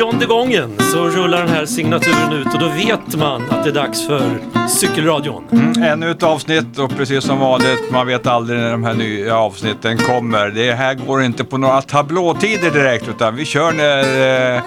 [0.00, 3.74] nionde gången så rullar den här signaturen ut och då vet man att det är
[3.74, 4.38] dags för
[4.68, 5.44] Cykelradion.
[5.52, 9.36] Mm, ännu ett avsnitt och precis som vanligt, man vet aldrig när de här nya
[9.36, 10.50] avsnitten kommer.
[10.50, 14.62] Det här går inte på några tablåtider direkt utan vi kör när eh,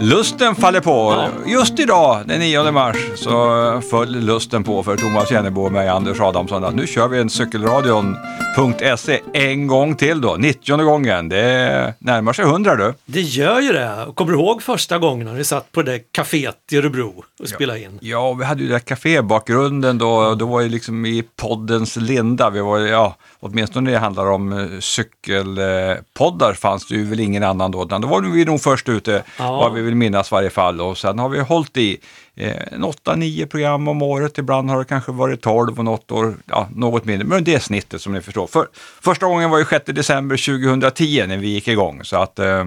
[0.00, 0.90] lusten faller på.
[0.90, 1.50] Ja.
[1.52, 6.20] Just idag, den 9 mars, så föll lusten på för Thomas Jennebo och mig, Anders
[6.20, 11.28] Adamsson, att nu kör vi en cykelradion.se en gång till då, 90 gången.
[11.28, 12.94] Det närmar sig 100 du.
[13.06, 14.06] Det gör ju det.
[14.14, 17.82] Kommer du ihåg första gången när vi satt på det kaféet i Örebro och spelade
[17.82, 17.98] in?
[18.00, 20.34] Ja, vi hade ju det där kafébakgrunden då.
[20.34, 22.50] Då var ju liksom i poddens linda.
[22.50, 27.42] Vi var, ja, åtminstone när det handlar om eh, cykelpoddar fanns det ju väl ingen
[27.42, 27.82] annan då.
[27.82, 30.80] Utan då var vi nog först ute, Ja vi vill minnas i varje fall.
[30.80, 31.98] Och sen har vi hållit i
[32.34, 34.38] eh, en 8-9 program om året.
[34.38, 37.28] Ibland har det kanske varit 12 och något år, ja, något mindre.
[37.28, 38.46] Men det är snittet som ni förstår.
[38.46, 38.68] För,
[39.00, 42.04] första gången var ju 6 december 2010 när vi gick igång.
[42.04, 42.64] Så att eh,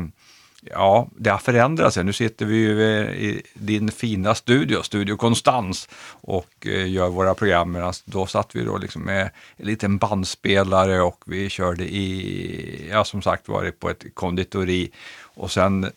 [0.61, 1.97] Ja, det har förändrats.
[1.97, 5.89] Nu sitter vi ju eh, i din fina studio, Studio Konstans,
[6.21, 7.71] och eh, gör våra program.
[7.71, 13.03] Medan då satt vi då liksom med en liten bandspelare och vi körde i, ja
[13.03, 14.91] som sagt var det på ett konditori.
[15.21, 15.91] Och sen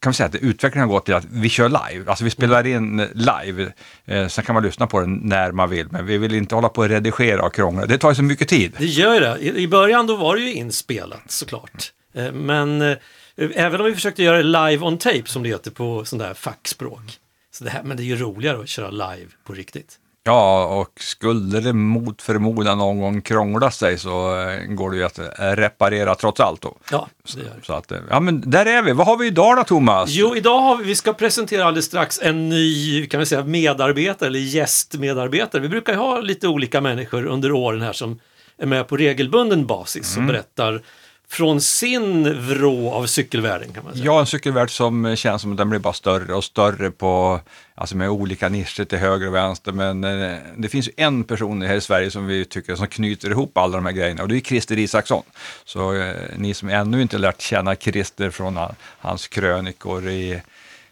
[0.00, 2.10] kan vi säga att utvecklingen har gått till att vi kör live.
[2.10, 3.72] Alltså vi spelar in eh, live.
[4.04, 6.68] Eh, sen kan man lyssna på den när man vill, men vi vill inte hålla
[6.68, 7.86] på och redigera och krångla.
[7.86, 8.72] Det tar ju så mycket tid.
[8.78, 9.38] Det gör ju det.
[9.40, 11.92] I, I början då var det ju inspelat såklart.
[12.14, 12.96] Eh, Men eh,
[13.36, 16.34] även om vi försökte göra det live on tape som det heter på sån där
[16.34, 17.18] fackspråk.
[17.50, 19.96] Så det här, men det är ju roligare att köra live på riktigt.
[20.24, 25.04] Ja, och skulle det mot förmodan någon gång krångla sig så eh, går det ju
[25.04, 26.76] att eh, reparera trots allt då.
[26.90, 27.66] Ja, det gör det.
[27.66, 28.92] Så att, eh, ja men där är vi.
[28.92, 30.10] Vad har vi idag då Thomas?
[30.10, 34.26] Jo, idag har vi, vi ska presentera alldeles strax en ny, kan vi säga, medarbetare
[34.26, 35.62] eller gästmedarbetare.
[35.62, 38.20] Vi brukar ju ha lite olika människor under åren här som
[38.58, 40.82] är med på regelbunden basis och berättar
[41.30, 44.04] från sin vrå av cykelvärlden kan man säga.
[44.04, 47.40] Ja, en cykelvärld som känns som att den blir bara större och större på,
[47.74, 49.72] alltså med olika nischer till höger och vänster.
[49.72, 53.30] Men eh, det finns ju en person här i Sverige som vi tycker som knyter
[53.30, 55.22] ihop alla de här grejerna och det är Christer Isaksson.
[55.64, 58.58] Så eh, ni som ännu inte lärt känna Christer från
[58.98, 60.42] hans krönikor i,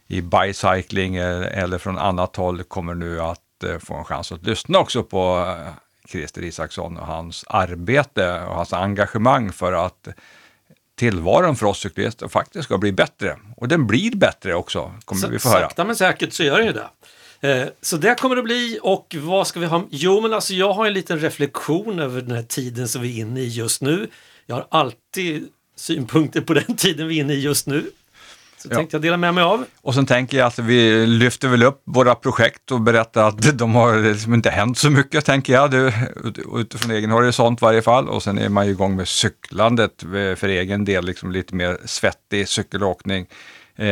[0.07, 4.47] i bicycling eh, eller från annat håll kommer nu att eh, få en chans att
[4.47, 5.73] lyssna också på eh,
[6.09, 10.09] Christer Isaksson och hans arbete och hans engagemang för att
[10.95, 13.37] tillvaron för oss cyklister faktiskt ska bli bättre.
[13.57, 15.61] Och den blir bättre också, kommer vi få höra.
[15.61, 16.89] Sakta men säkert så gör den ju det.
[17.41, 19.87] Eh, Så det kommer det bli och vad ska vi ha?
[19.91, 23.21] Jo men alltså jag har en liten reflektion över den här tiden som vi är
[23.21, 24.09] inne i just nu.
[24.47, 27.91] Jag har alltid synpunkter på den tiden vi är inne i just nu.
[28.67, 28.77] Så Ja.
[28.77, 29.65] tänkte jag dela med mig av.
[29.83, 33.75] Och sen tänker jag att vi lyfter väl upp våra projekt och berättar att de
[33.75, 35.93] har liksom inte hänt så mycket, tänker jag, du,
[36.57, 38.09] utifrån egen horisont i varje fall.
[38.09, 40.03] Och sen är man ju igång med cyklandet
[40.37, 43.27] för egen del, liksom lite mer svettig cykelåkning.
[43.77, 43.87] Eh,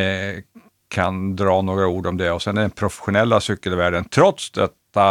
[0.88, 2.30] kan dra några ord om det.
[2.30, 5.04] Och sen den professionella cykelvärlden, trots detta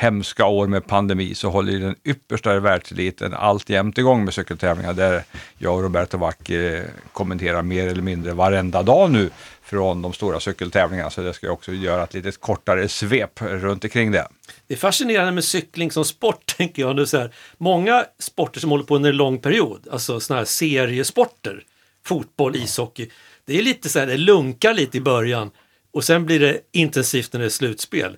[0.00, 5.22] hemska år med pandemi så håller ju den yppersta världseliten alltjämt igång med cykeltävlingar där
[5.58, 6.82] jag och Roberto Vacchi eh,
[7.12, 9.30] kommenterar mer eller mindre varenda dag nu
[9.62, 11.10] från de stora cykeltävlingarna.
[11.10, 14.28] Så det ska jag också göra ett lite kortare svep runt omkring det.
[14.66, 16.96] Det är fascinerande med cykling som sport, tänker jag.
[16.96, 20.46] Nu så här, många sporter som håller på under en lång period, alltså sådana här
[20.46, 21.64] seriesporter,
[22.04, 23.10] fotboll, ishockey,
[23.44, 25.50] det är lite så här, det lunkar lite i början
[25.92, 28.16] och sen blir det intensivt när det är slutspel.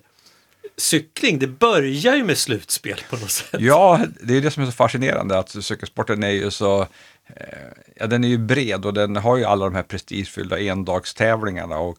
[0.77, 3.61] Cykling, det börjar ju med slutspel på något sätt.
[3.61, 6.87] Ja, det är det som är så fascinerande att cykelsporten är ju så eh,
[8.01, 11.97] Ja, den är ju bred och den har ju alla de här prestigefyllda endagstävlingarna och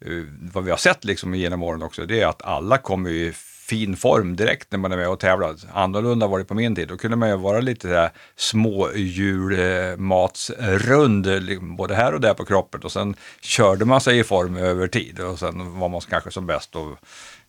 [0.00, 3.32] eh, vad vi har sett liksom genom åren också, det är att alla kommer i
[3.70, 5.56] fin form direkt när man är med och tävlar.
[5.72, 11.76] Annorlunda var det på min tid, då kunde man ju vara lite där småhjulmatsrund, liksom,
[11.76, 15.20] både här och där på kroppen och sen körde man sig i form över tid
[15.20, 16.98] och sen var man kanske som bäst och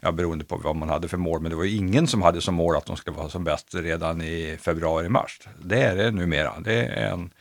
[0.02, 2.42] ja, beroende på vad man hade för mål, men det var ju ingen som hade
[2.42, 5.40] som mål att de skulle vara som bäst redan i februari-mars.
[5.64, 6.54] Det är det numera.
[6.60, 7.34] Det är en,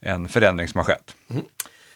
[0.00, 1.14] en förändring som har skett.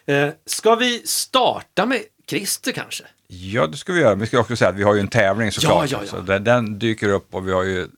[0.06, 3.04] Eh, ska vi starta med Christer kanske?
[3.26, 4.10] Ja, det ska vi göra.
[4.10, 5.90] Men vi ska också säga att vi har ju en tävling såklart.
[5.90, 6.10] Ja, ja, ja.
[6.10, 7.88] Så den, den dyker upp och vi har ju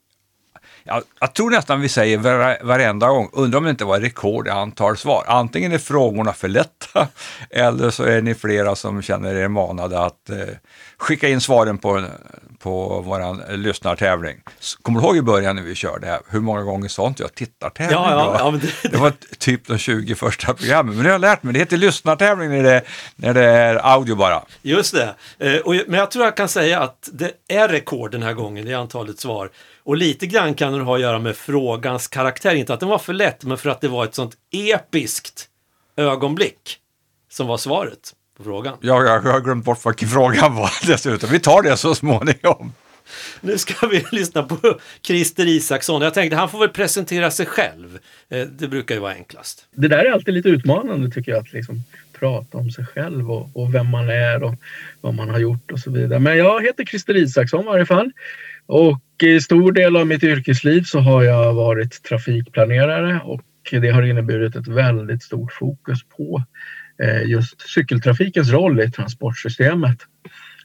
[0.86, 4.46] Ja, jag tror nästan vi säger var, varenda gång, undrar om det inte var rekord
[4.46, 5.25] i antal svar.
[5.26, 7.08] Antingen är frågorna för lätta
[7.50, 10.36] eller så är ni flera som känner er manade att eh,
[10.98, 12.04] skicka in svaren på,
[12.58, 14.36] på vår lyssnartävling.
[14.82, 17.34] Kommer du ihåg i början när vi körde här, hur många gånger sa inte jag
[17.34, 17.98] tittartävling?
[17.98, 21.20] Ja, ja, ja, det- det var typ de 20 första programmen, men nu har jag
[21.20, 22.82] lärt mig, det heter lyssnartävling när det,
[23.16, 24.42] när det är audio bara.
[24.62, 25.14] Just det.
[25.38, 28.69] Eh, och, men jag tror jag kan säga att det är rekord den här gången
[28.69, 29.50] i antalet svar.
[29.84, 32.54] Och lite grann kan det ha att göra med frågans karaktär.
[32.54, 35.48] Inte att den var för lätt, men för att det var ett sånt episkt
[35.96, 36.78] ögonblick.
[37.31, 38.78] som var svaret på frågan.
[38.81, 41.31] Ja, jag har glömt bort vad frågan var dessutom.
[41.31, 42.72] Vi tar det så småningom.
[43.40, 46.02] Nu ska vi lyssna på Christer Isaksson.
[46.02, 47.98] Jag tänkte han får väl presentera sig själv.
[48.28, 49.66] Eh, det brukar ju vara enklast.
[49.70, 51.82] Det där är alltid lite utmanande tycker jag, att liksom
[52.19, 54.54] prata om sig själv och, och vem man är och
[55.00, 56.19] vad man har gjort och så vidare.
[56.19, 58.10] Men jag heter Christer Isaksson i varje fall.
[58.66, 64.02] Och i stor del av mitt yrkesliv så har jag varit trafikplanerare och det har
[64.02, 66.44] inneburit ett väldigt stort fokus på
[67.02, 69.99] eh, just cykeltrafikens roll i transportsystemet.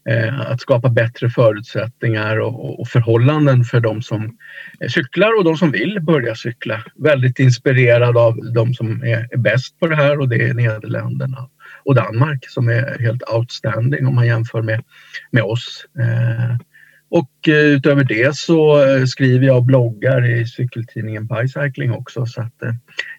[0.08, 4.36] Eh, att skapa bättre förutsättningar och, förhållanden för de som
[4.80, 6.84] eh, cyklar och de som vill börja cykla.
[6.96, 11.48] Väldigt inspirerad av de som är bäst på det här och det är Nederländerna
[11.84, 14.84] och Danmark som är helt outstanding om man jämför med,
[15.30, 15.86] med oss.
[17.10, 22.26] Och eh, utöver det så eh, skriver jag och bloggar i cykeltidningen Bicycling också.
[22.26, 22.72] Så att eh,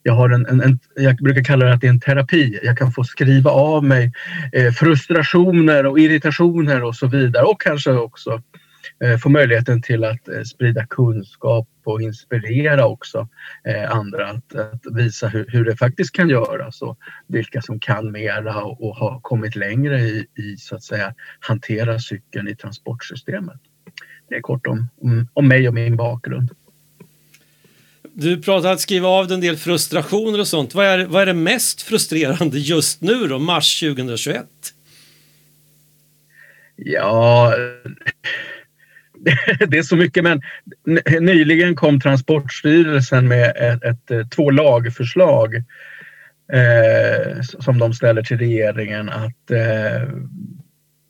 [0.03, 2.59] jag, har en, en, en, jag brukar kalla det att det är en terapi.
[2.63, 4.11] Jag kan få skriva av mig
[4.53, 8.41] eh, frustrationer och irritationer och så vidare och kanske också
[9.03, 13.27] eh, få möjligheten till att eh, sprida kunskap och inspirera också
[13.89, 16.97] andra att, att visa hur, hur, det faktiskt kan göras och
[17.27, 21.99] vilka som kan mera och, och har kommit längre i, i så att säga hantera
[21.99, 23.61] cykeln i transportsystemet.
[24.30, 26.50] Det är kort om, om, om mig och min bakgrund.
[28.13, 30.75] Du pratar om att skriva av en del frustrationer och sånt.
[30.75, 34.45] Vad är, vad är det mest frustrerande just nu då, mars 2021?
[36.75, 37.56] Ja,
[39.68, 40.42] det är så mycket men
[41.19, 45.56] nyligen kom Transportstyrelsen med ett, ett, ett två lagförslag
[46.54, 50.10] eh, som de ställer till regeringen att eh,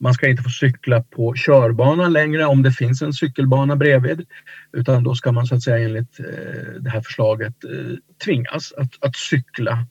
[0.02, 4.26] man ska inte få cykla på körbanan längre om det finns en cykelbana bredvid.
[4.74, 7.96] Utan då ska man så att säga enligt eh, det här förslaget eh,
[8.26, 9.86] tvingas att, att cykla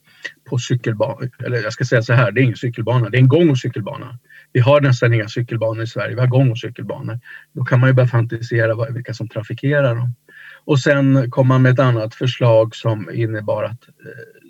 [0.49, 1.29] på cykelbana.
[1.45, 3.57] Eller jag ska säga så här, det är ingen cykelbana, det är en gång och
[3.57, 4.19] cykelbana.
[4.53, 7.19] Vi har nästan inga cykelbanor i Sverige, vi har gång och cykelbanor.
[7.53, 10.15] Då kan man ju börja fantisera vilka som trafikerar dem.
[10.65, 14.40] Och sen kom man med ett annat förslag som innebar att eh,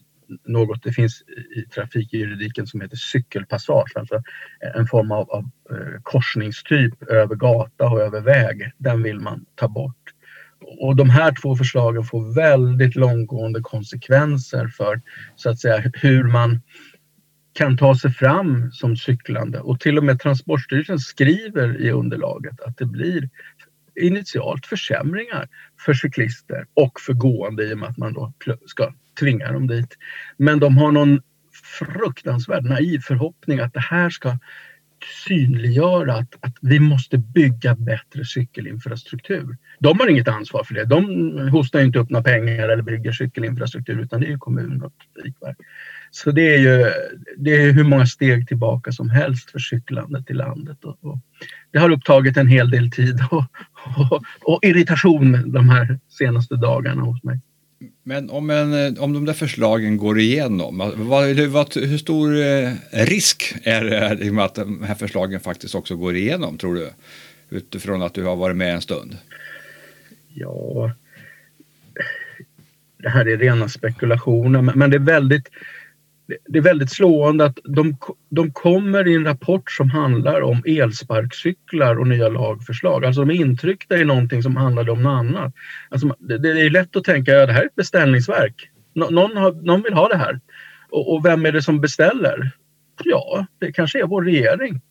[0.46, 1.24] något det finns
[1.56, 4.24] i trafikjuridiken som heter cykelpassage, alltså
[4.76, 8.72] en form av, av eh, korsningstyp över gata och över väg.
[8.78, 9.96] Den vill man ta bort.
[10.80, 15.02] Och de här två förslagen får väldigt långtgående konsekvenser för
[15.36, 16.62] så att säga hur man
[17.54, 22.78] kan ta sig fram som cyklande och till och med Transportstyrelsen skriver i underlaget att
[22.78, 23.30] det blir
[23.96, 25.50] initialt försämringar
[25.86, 28.34] för cyklister och för gående i och med att man då
[28.66, 29.98] ska tvinga dem dit.
[30.38, 31.22] Men de har någon
[31.80, 34.38] fruktansvärd naiv förhoppning att det här ska
[35.28, 39.58] synliggöra att, att vi måste bygga bättre cykelinfrastruktur.
[39.80, 40.86] De har inget ansvar för det.
[40.86, 45.66] De hostar inte upp några pengar eller bygger cykelinfrastruktur utan det är kommunen och Trafikverket.
[46.12, 46.92] Så det är ju
[47.38, 50.84] det är hur många steg tillbaka som helst för cyklandet i landet.
[50.84, 51.20] Och, och
[51.72, 53.46] det har upptagit en hel del tid och,
[53.98, 57.40] och, och irritation de här senaste dagarna hos mig.
[58.04, 62.74] Men om, en, eh, om de där förslagen går igenom, vad, vad, hur stor eh,
[62.92, 66.90] risk är det med att de här förslagen faktiskt också går igenom, tror du?
[67.50, 69.18] Utifrån att du har varit med en stund.
[70.34, 70.92] Ja,
[72.98, 75.50] det här är rena spekulationer, men det är väldigt
[76.48, 77.98] det är väldigt slående att de,
[78.30, 83.06] de kommer i en rapport som handlar om elsparkcyklar och nya lagförslag.
[83.06, 85.54] Alltså de är intryckta i någonting som handlade om något annat.
[85.90, 88.70] Alltså det, det är lätt att tänka att ja, det här är ett beställningsverk.
[88.94, 90.40] Nå, någon, har, någon vill ha det här.
[90.90, 92.52] Och, och, vem är det som beställer?
[93.04, 94.82] Ja, det kanske är vår regering.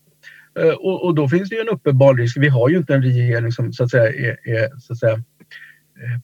[0.59, 2.37] Eh, och, och, då finns det ju en uppenbar risk.
[2.37, 5.15] Vi har ju inte en regering som så att säga är, är så att säga,
[5.15, 5.23] Eh,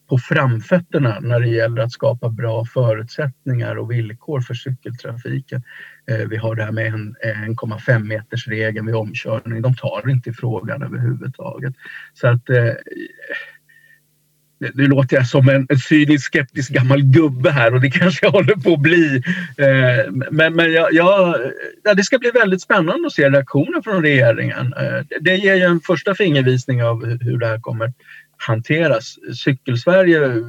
[0.08, 5.62] på framfötterna när det gäller att skapa bra förutsättningar och villkor för cykeltrafiken.
[6.10, 9.62] Eh, vi har det här med 1,5 meters regeln vid omkörning.
[9.62, 11.74] De tar inte i frågan överhuvudtaget.
[12.14, 12.72] Så att eh,
[14.74, 18.32] nu låter jag som en, en cynisk skeptisk gammal gubbe här och det kanske jag
[18.32, 19.22] håller på att bli.
[19.58, 21.36] Eh, men men jag, jag,
[21.84, 24.74] ja, det ska bli väldigt spännande att se reaktioner från regeringen.
[25.20, 27.92] det ger ju en första fingervisning av hur det här kommer
[28.36, 29.16] hanteras.
[29.34, 30.42] Cykelsverige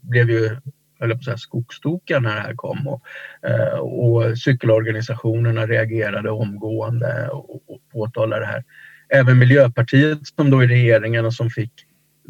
[0.00, 0.56] blev ju
[1.02, 3.02] eller på skogstokiga när det här kom och,
[3.48, 8.64] eh, och cykelorganisationerna reagerade omgående och, och påtalade det här.
[9.08, 11.72] Även Miljöpartiet som då är regeringen och som fick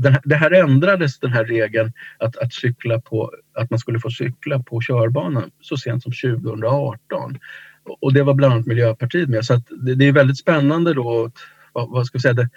[0.04, 4.10] här, det här ändrades den här regeln att, att, cykla på, att man skulle få
[4.10, 7.38] cykla på körbanan så sent som 2018.
[8.00, 11.30] Och det var bland annat Miljöpartiet med så att det, det är väldigt spännande då
[11.72, 12.48] vad, vad ska vi säga, det,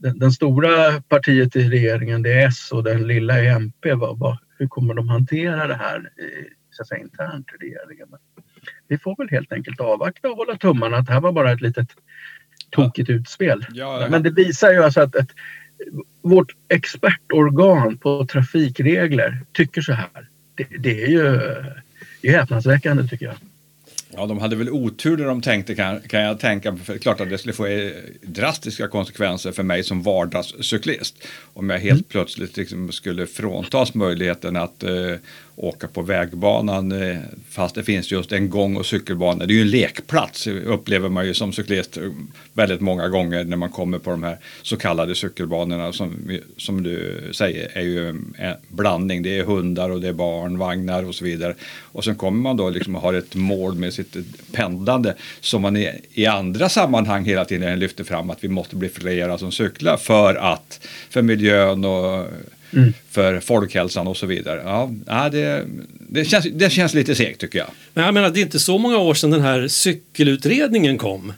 [0.00, 3.94] den, den, stora partiet i regeringen det är S och den lilla är MP.
[3.94, 6.10] Vad, vad, hur kommer de hantera det här
[6.70, 8.08] så att säga, internt i regeringen?
[8.88, 11.60] vi får väl helt enkelt avvakta och hålla tummarna att det här var bara ett
[11.60, 11.88] litet
[12.70, 13.66] tokigt utspel.
[13.72, 15.30] Ja, Men det visar ju alltså att, att
[16.22, 20.28] vårt expertorgan på trafikregler tycker så här.
[20.54, 21.22] Det, det är ju
[22.22, 23.34] det är häpnadsväckande tycker jag.
[24.16, 26.76] Ja, de hade väl otur när de tänkte kan, kan jag tänka.
[26.76, 27.90] För det är klart att det skulle få eh,
[28.22, 31.24] drastiska konsekvenser för mig som vardagscyklist.
[31.54, 32.04] Om jag helt mm.
[32.08, 35.14] plötsligt liksom skulle fråntas möjligheten att eh,
[35.62, 37.16] åka på vägbanan eh,
[37.48, 39.46] fast det finns just en gång och cykelbana.
[39.46, 41.98] Det är ju en lekplats upplever man ju som cyklist
[42.52, 47.28] väldigt många gånger när man kommer på de här så kallade cykelbanorna som, som du
[47.32, 48.34] säger är ju en
[48.68, 49.22] blandning.
[49.22, 51.54] Det är hundar och det är barn, vagnar och så vidare.
[51.92, 54.16] Och sen kommer man då liksom och har ett mål med sitt
[54.52, 58.88] pendlande som man i, i andra sammanhang hela tiden lyfter fram att vi måste bli
[58.88, 62.26] flera som cyklar för att för miljön och
[62.72, 62.92] mm.
[63.10, 64.90] för folkhälsan och så vidare.
[65.06, 65.64] Ja, det,
[66.08, 67.68] det, känns, det känns lite segt tycker jag.
[67.94, 71.32] Men jag menar, det är inte så många år sedan den här cykelutredningen kom.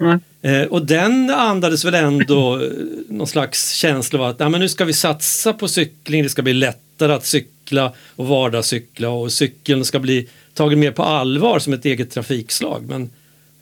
[0.00, 0.20] Mm.
[0.42, 2.70] Eh, och den andades väl ändå eh,
[3.08, 6.42] någon slags känsla av att nej, men nu ska vi satsa på cykling, det ska
[6.42, 11.72] bli lättare att cykla och vardagscykla och cykeln ska bli tagen mer på allvar som
[11.72, 12.84] ett eget trafikslag.
[12.88, 13.10] Men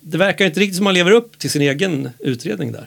[0.00, 2.86] det verkar inte riktigt som man lever upp till sin egen utredning där.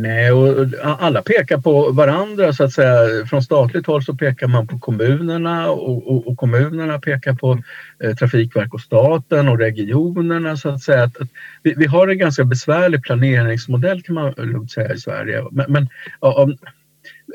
[0.00, 3.26] Nej, och alla pekar på varandra så att säga.
[3.26, 7.62] Från statligt håll så pekar man på kommunerna och, och, och kommunerna pekar på
[8.04, 11.02] eh, Trafikverk och staten och regionerna så att säga.
[11.02, 11.28] Att, att
[11.62, 15.44] vi, vi, har en ganska besvärlig planeringsmodell kan man lugnt säga i Sverige.
[15.50, 15.88] Men, men
[16.20, 16.56] om,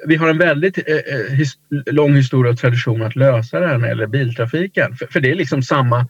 [0.07, 1.53] vi har en väldigt eh, eh, his,
[1.85, 4.95] lång historia och tradition att lösa det här när det gäller biltrafiken.
[4.95, 6.07] För, för det är liksom samma,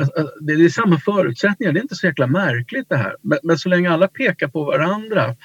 [0.00, 1.72] alltså, alltså det är samma förutsättningar.
[1.72, 3.16] Det är inte så jäkla märkligt det här.
[3.22, 5.36] Men, men så länge alla pekar på varandra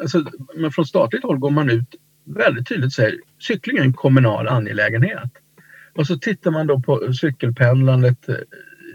[0.00, 1.94] alltså, men från statligt håll går man ut
[2.24, 5.30] väldigt tydligt och säger cykling är en kommunal angelägenhet.
[5.94, 8.34] Och så tittar man då på cykelpendlandet eh,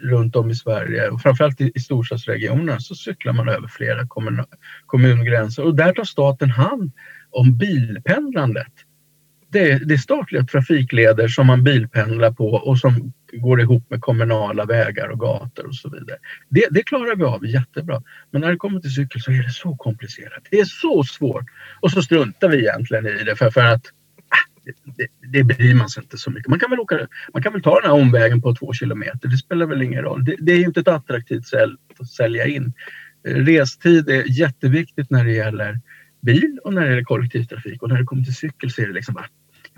[0.03, 4.43] runt om i Sverige och framförallt i, i storstadsregionerna så cyklar man över flera kommun,
[4.85, 6.91] kommungränser och där tar staten hand
[7.29, 8.73] om bilpendlandet.
[9.49, 14.01] Det är, det är statliga trafikleder som man bilpendlar på och som går ihop med
[14.01, 16.17] kommunala vägar och gator och så vidare.
[16.49, 18.01] Det, det, klarar vi av jättebra.
[18.31, 20.43] Men när det kommer till cykel så är det så komplicerat.
[20.51, 21.45] Det är så svårt.
[21.81, 23.85] Och så struntar vi egentligen i det för, för att
[24.65, 26.47] äh, det, det bryr man sig inte så mycket.
[26.47, 29.27] Man kan väl, åka, man kan väl ta den här omvägen på två kilometer.
[29.27, 30.25] Det spelar väl ingen roll.
[30.25, 31.69] Det, det är inte ett attraktivt sätt
[31.99, 32.73] att sälja in.
[33.23, 35.79] Restid är jätteviktigt när det gäller
[36.21, 37.83] bil och när det gäller kollektivtrafik.
[37.83, 39.27] Och när det kommer till cykel så är det liksom bara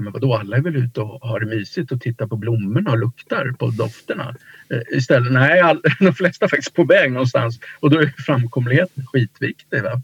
[0.01, 2.97] men vadå, alla är väl ute och har det mysigt och tittar på blommorna och
[2.97, 4.35] luktar på dofterna.
[4.69, 9.05] Eh, istället, nej, all, de flesta är faktiskt på väg någonstans och då är framkomligheten
[9.05, 9.83] skitviktig.
[9.83, 10.01] Va?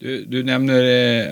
[0.00, 0.82] Du, du nämner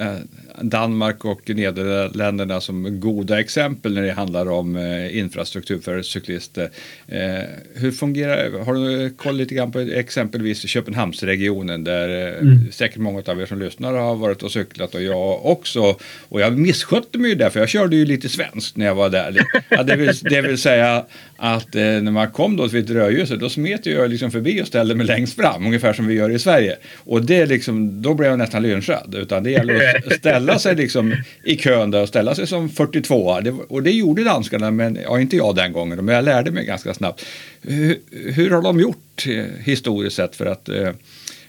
[0.01, 0.17] eh,
[0.61, 6.71] Danmark och Nederländerna som goda exempel när det handlar om eh, infrastruktur för cyklister.
[7.09, 7.43] Eh,
[7.75, 12.73] hur fungerar, har du koll lite grann på exempelvis Köpenhamnsregionen där mm.
[12.73, 15.97] säkert många av er som lyssnar har varit och cyklat och jag också.
[16.29, 19.11] Och jag misskötte mig ju där för jag körde ju lite svenskt när jag var
[19.11, 19.37] där.
[19.69, 21.05] Ja, det, vill, det vill säga
[21.37, 25.07] att när man kom då vid rödljuset då smet jag liksom förbi och ställde mig
[25.07, 26.77] längst fram ungefär som vi gör i Sverige.
[26.97, 31.15] Och det liksom, då blev jag nästan lynchad utan det gäller att ställa sig liksom
[31.45, 35.21] i kön där och ställa sig som 42 det, Och det gjorde danskarna, men ja,
[35.21, 37.27] inte jag den gången, men jag lärde mig ganska snabbt.
[37.63, 40.91] Hur, hur har de gjort eh, historiskt sett för att eh,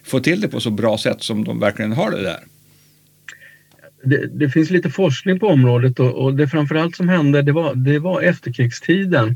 [0.04, 2.40] få till det på så bra sätt som de verkligen har det där?
[4.04, 7.76] Det, det, finns lite forskning på området och, och det framförallt som hände det var,
[7.76, 9.36] det var efterkrigstiden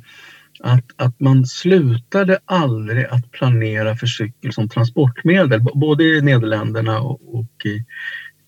[0.63, 7.39] att, att man slutade aldrig att planera för cykel som transportmedel, både i Nederländerna och,
[7.39, 7.85] och i,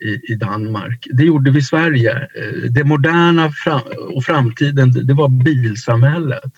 [0.08, 1.08] i, i, Danmark.
[1.12, 2.12] Det gjorde vi i Sverige.
[2.12, 3.82] Eh, det moderna fram,
[4.16, 6.54] och framtiden, det var bilsamhället.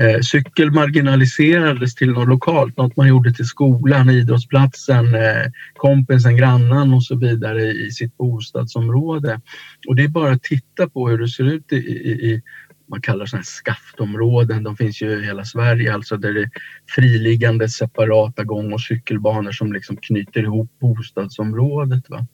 [0.00, 6.94] Eh, cykel marginaliserades till något lokalt, något man gjorde till skolan, idrottsplatsen, eh, kompisen, grannen
[6.94, 9.40] och så vidare i sitt bostadsområde.
[9.88, 12.42] Och det är bara att titta på hur det ser ut i, i
[12.88, 14.62] man kallar sådana skaftområden.
[14.62, 16.50] De finns ju i hela Sverige, alltså där det är
[16.88, 22.10] friliggande separata gång och cykelbanor som liksom knyter ihop bostadsområdet.
[22.10, 22.26] Va?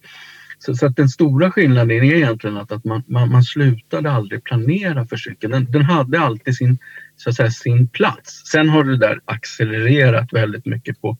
[0.64, 4.44] Så, så, att den stora skillnaden är egentligen att, att man, man, man slutade aldrig
[4.44, 5.52] planera för cykeln.
[5.52, 6.78] Den, den, hade alltid sin,
[7.16, 8.42] så att säga, sin plats.
[8.44, 11.18] Sen har det där accelererat väldigt mycket på,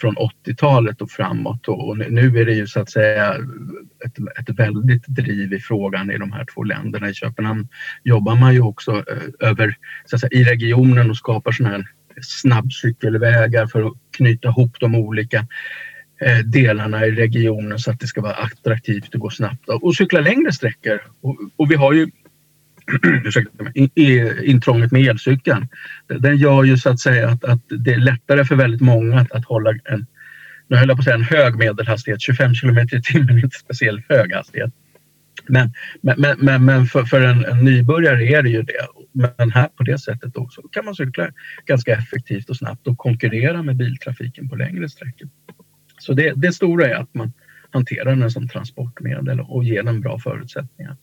[0.00, 3.34] från 80-talet och framåt och, och, nu är det ju så att säga
[4.04, 7.10] ett, ett väldigt driv i frågan i de här två länderna.
[7.10, 7.68] I Köpenhamn
[8.04, 11.84] jobbar man ju också eh, över, så att säga, i regionen och skapar sådana här
[12.22, 15.46] snabbcykelvägar för att knyta ihop de olika Eh,
[16.20, 20.20] Eh, delarna i regionen så att det ska vara attraktivt att gå snabbt och cykla
[20.20, 21.00] längre sträckor.
[21.20, 22.10] Och, och vi har ju
[23.24, 23.90] ursäkta mig,
[24.44, 25.68] intrånget med elcykeln.
[26.06, 29.32] Den gör ju så att säga att, att det är lättare för väldigt många att,
[29.32, 30.06] att hålla en,
[30.68, 33.58] nu höll jag på att säga en hög medelhastighet, 25 kilometer i timmen är inte
[33.58, 34.72] speciellt hög hastighet.
[35.48, 38.86] Men, men, men, men för, för en, en, nybörjare är det ju det.
[39.12, 41.30] Men här på det sättet också kan man cykla
[41.66, 45.28] ganska effektivt och snabbt och konkurrera med biltrafiken på längre sträckor.
[46.00, 47.32] Så det, det stora är att man
[47.70, 50.96] hanterar den som transportmedel och ger den bra förutsättningar.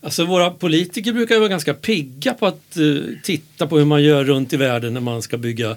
[0.00, 4.24] Alltså våra politiker brukar vara ganska pigga på att uh, titta på hur man gör
[4.24, 5.76] runt i världen när man ska bygga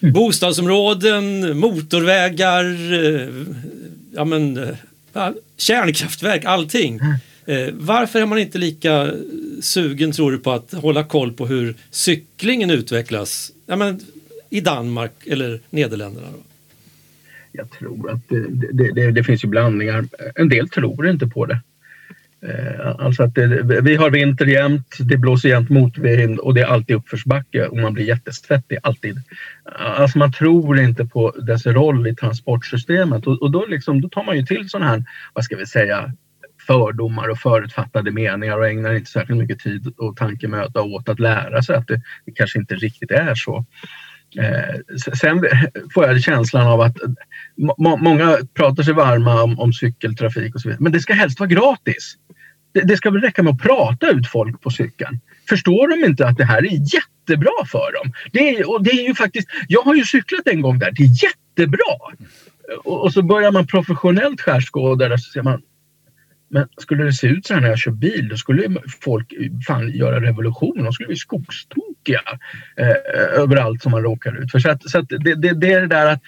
[0.14, 3.46] bostadsområden, motorvägar, uh,
[4.14, 7.00] ja men, uh, kärnkraftverk, allting.
[7.72, 9.12] varför är man inte lika
[9.60, 14.00] sugen tror du på att hålla koll på hur cyklingen utvecklas ja, men,
[14.50, 16.26] i Danmark eller Nederländerna?
[16.32, 16.38] Då?
[17.52, 20.04] Jag tror att det, det, det, det finns ju blandningar.
[20.34, 21.60] En del tror inte på det.
[22.46, 26.66] Eh, alltså att det, vi har vinter jämt, det blåser jämt motvind och det är
[26.66, 28.78] alltid uppförsbacke och man blir jättesvettig.
[28.82, 29.16] Alltid.
[29.78, 34.24] Alltså man tror inte på dess roll i transportsystemet och, och då, liksom, då tar
[34.24, 36.12] man ju till sådana här, vad ska vi säga,
[36.66, 41.62] fördomar och förutfattade meningar och ägnar inte särskilt mycket tid och tankemöda åt att lära
[41.62, 43.64] sig att det, det kanske inte riktigt är så.
[44.38, 45.44] Eh, sen
[45.94, 46.96] får jag känslan av att
[47.78, 50.82] må, många pratar sig varma om, om, cykeltrafik och så vidare.
[50.82, 52.14] Men det ska helst vara gratis.
[52.72, 55.20] Det, det, ska väl räcka med att prata ut folk på cykeln.
[55.48, 58.12] Förstår de inte att det här är jättebra för dem?
[58.32, 60.90] Det är, och det är ju faktiskt, jag har ju cyklat en gång där.
[60.92, 61.94] Det är jättebra.
[62.84, 65.62] Och, och så börjar man professionellt skärskåda det så ser man
[66.48, 69.32] men skulle det se ut så här när jag kör bil då skulle folk
[69.66, 70.84] fan göra revolution.
[70.84, 72.22] De skulle bli skogstokiga
[72.76, 74.58] eh, överallt som man råkar ut för.
[74.58, 76.20] Så, att, så att det, det, det, är det där att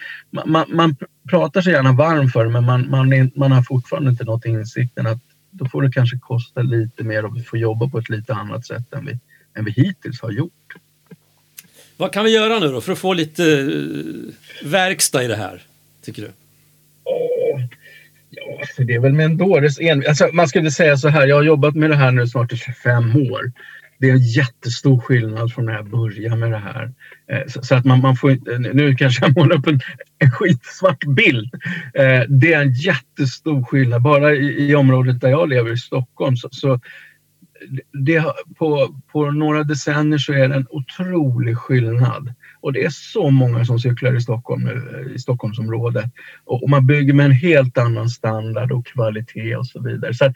[0.45, 0.95] man, man
[1.29, 5.07] pratar sig gärna varm för det men man, man, man har fortfarande inte nått insikten
[5.07, 5.21] att
[5.51, 8.65] då får det kanske kosta lite mer och vi får jobba på ett lite annat
[8.65, 9.19] sätt än vi,
[9.57, 10.73] än vi hittills har gjort.
[11.97, 15.61] Vad kan vi göra nu då för att få lite eh, verkstad i det här,
[16.01, 16.31] tycker du?
[18.39, 20.03] Ja, alltså, det är väl med en dåres en...
[20.07, 22.57] Alltså man skulle säga så här, jag har jobbat med det här nu snart i
[22.57, 23.51] 25 år.
[23.99, 26.91] Det är en jättestor skillnad från när jag började med det här.
[27.31, 29.79] Eh, så, att man, man får inte, nu kanske jag målar upp en,
[30.19, 31.53] en skitsvart bild.
[31.93, 34.01] Eh, det är en jättestor skillnad.
[34.01, 36.79] Bara i, i området där jag lever i Stockholm så, så
[37.91, 38.23] det,
[38.57, 42.33] på, på några decennier så är det en otrolig skillnad.
[42.59, 46.11] Och det är så många som cyklar i Stockholm nu, i Stockholmsområdet.
[46.45, 50.13] Och, och man bygger med en helt annan standard och kvalitet och så vidare.
[50.13, 50.31] Så att,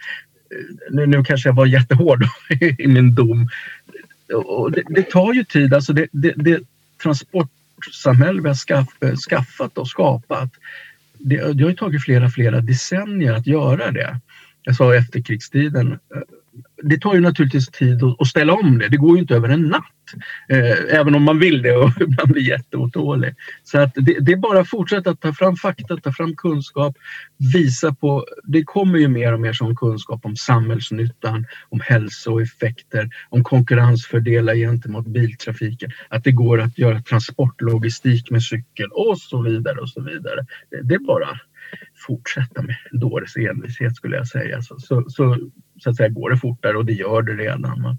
[0.51, 2.23] eh, nu, nu kanske jag var jättehård
[2.79, 3.49] i min dom.
[4.45, 5.73] Och det, det tar ju tid.
[5.73, 6.59] Alltså det, det, det
[7.03, 8.87] transportsamhälle vi har skaff,
[9.29, 10.49] skaffat och skapat
[11.23, 14.19] det, det har tagit flera, flera decennier att göra det.
[14.63, 16.21] Jag sa efterkrigstiden eh,
[16.83, 18.87] det tar ju naturligtvis tid att, ställa om det.
[18.89, 19.83] Det går ju inte över en natt.
[20.49, 23.35] Eh, även om man vill det och man blir jätteotålig.
[23.63, 26.97] Så att det, det, är bara att fortsätta ta fram fakta, ta fram kunskap,
[27.53, 28.25] visa på...
[28.43, 35.07] Det kommer ju mer och mer sån kunskap om samhällsnyttan, om hälsoeffekter, om konkurrensfördelar gentemot
[35.07, 35.91] biltrafiken.
[36.09, 40.45] Att det går att göra transportlogistik med cykel och så vidare och så vidare.
[40.69, 41.39] Det, det är bara
[42.07, 44.61] fortsätta med dåres envishet skulle jag säga.
[44.61, 45.37] Så, så, så,
[45.83, 47.83] så, att säga går det fortare och det gör det redan.
[47.83, 47.97] Va?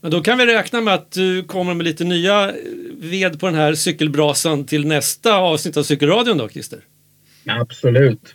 [0.00, 2.52] Men då kan vi räkna med att du kommer med lite nya
[2.98, 6.80] ved på den här cykelbrasan till nästa avsnitt av Cykelradion då, Christer?
[7.46, 8.34] Absolut.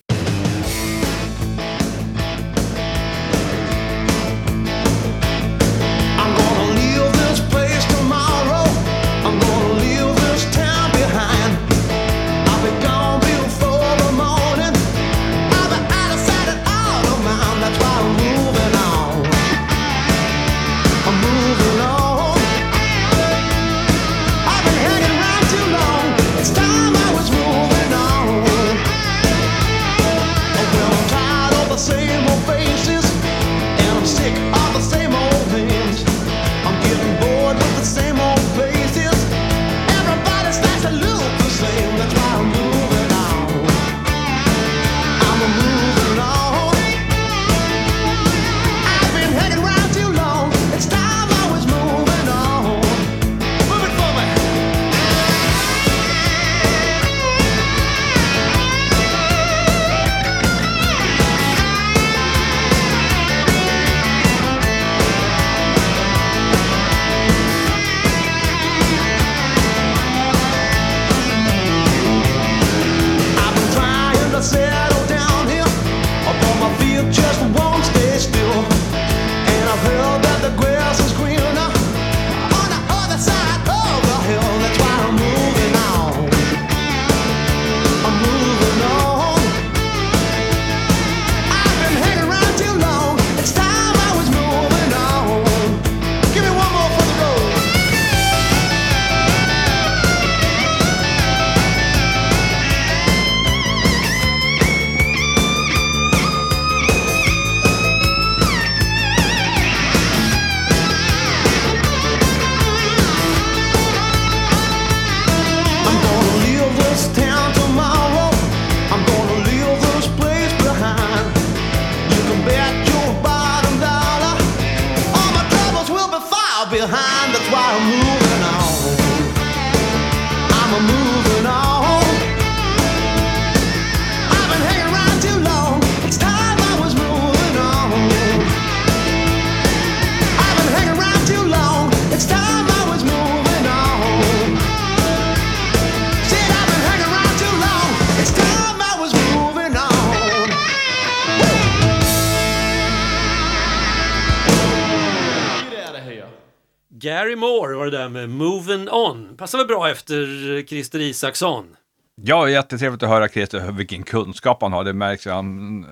[159.40, 160.26] Passar väl bra efter
[160.68, 161.76] Christer Isaksson.
[162.22, 164.84] Ja, jättetrevligt att höra Christer vilken kunskap han har.
[164.84, 165.32] Det märks ju.
[165.32, 165.86] Han,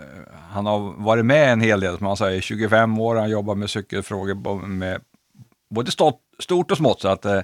[0.50, 3.16] han har varit med en hel del, som han säger, 25 år.
[3.16, 5.02] Han jobbar med cykelfrågor med
[5.70, 7.02] både stort, stort och smått.
[7.02, 7.40] Så att, eh,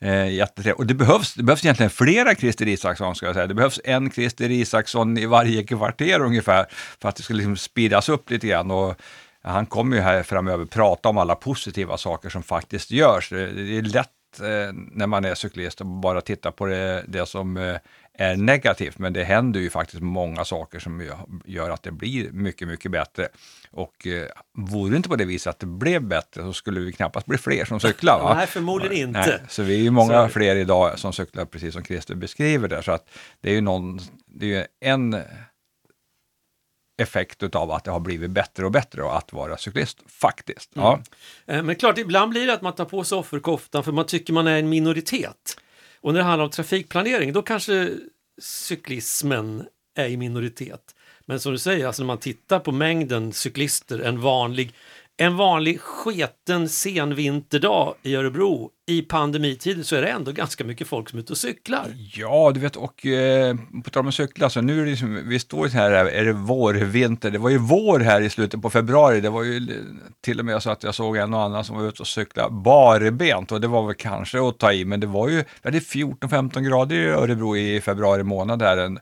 [0.00, 0.78] eh jättetrevligt.
[0.78, 3.46] Och det behövs, det behövs egentligen flera Christer Isaksson, ska jag säga.
[3.46, 6.66] Det behövs en Christer Isaksson i varje kvarter ungefär,
[7.00, 8.70] för att det ska liksom speedas upp lite grann.
[8.70, 9.00] Och,
[9.42, 13.30] han kommer ju här framöver prata om alla positiva saker som faktiskt görs.
[13.30, 14.10] Det är lätt
[14.92, 17.76] när man är cyklist att bara titta på det, det som eh,
[18.14, 21.10] är negativt, men det händer ju faktiskt många saker som
[21.44, 23.28] gör att det blir mycket, mycket bättre.
[23.70, 26.92] Och eh, vore det inte på det viset att det blev bättre så skulle vi
[26.92, 28.22] knappast bli fler som cyklar.
[28.22, 28.34] Va?
[28.34, 29.20] Nej, förmodligen inte.
[29.20, 30.32] Nej, så vi är ju många så...
[30.32, 32.82] fler idag som cyklar, precis som Christer beskriver det.
[32.82, 33.08] Så att
[33.40, 35.16] det är ju någon, det är en
[37.00, 40.70] effekt av att det har blivit bättre och bättre att vara cyklist, faktiskt.
[40.74, 40.92] Ja.
[41.46, 41.58] Mm.
[41.58, 44.32] Eh, men klart, ibland blir det att man tar på sig offerkoftan för man tycker
[44.32, 45.60] man är en minoritet.
[46.00, 47.90] Och när det handlar om trafikplanering, då kanske
[48.42, 49.64] cyklismen
[49.96, 50.94] är i minoritet.
[51.26, 54.74] Men som du säger, alltså när man tittar på mängden cyklister en vanlig
[55.22, 61.08] en vanlig sketen senvinterdag i Örebro i pandemitider så är det ändå ganska mycket folk
[61.08, 61.86] som är ute och cyklar.
[62.14, 65.22] Ja, du vet, och eh, på tal om att cykla, så nu är det liksom,
[65.24, 67.30] vi står här, är det vår, vinter?
[67.30, 69.20] Det var ju vår här i slutet på februari.
[69.20, 69.66] Det var ju
[70.20, 72.50] till och med så att jag såg en och annan som var ute och cyklade
[72.50, 76.96] barbent och det var väl kanske att ta i, men det var ju, 14-15 grader
[76.96, 78.76] i Örebro i februari månad här.
[78.76, 78.98] En,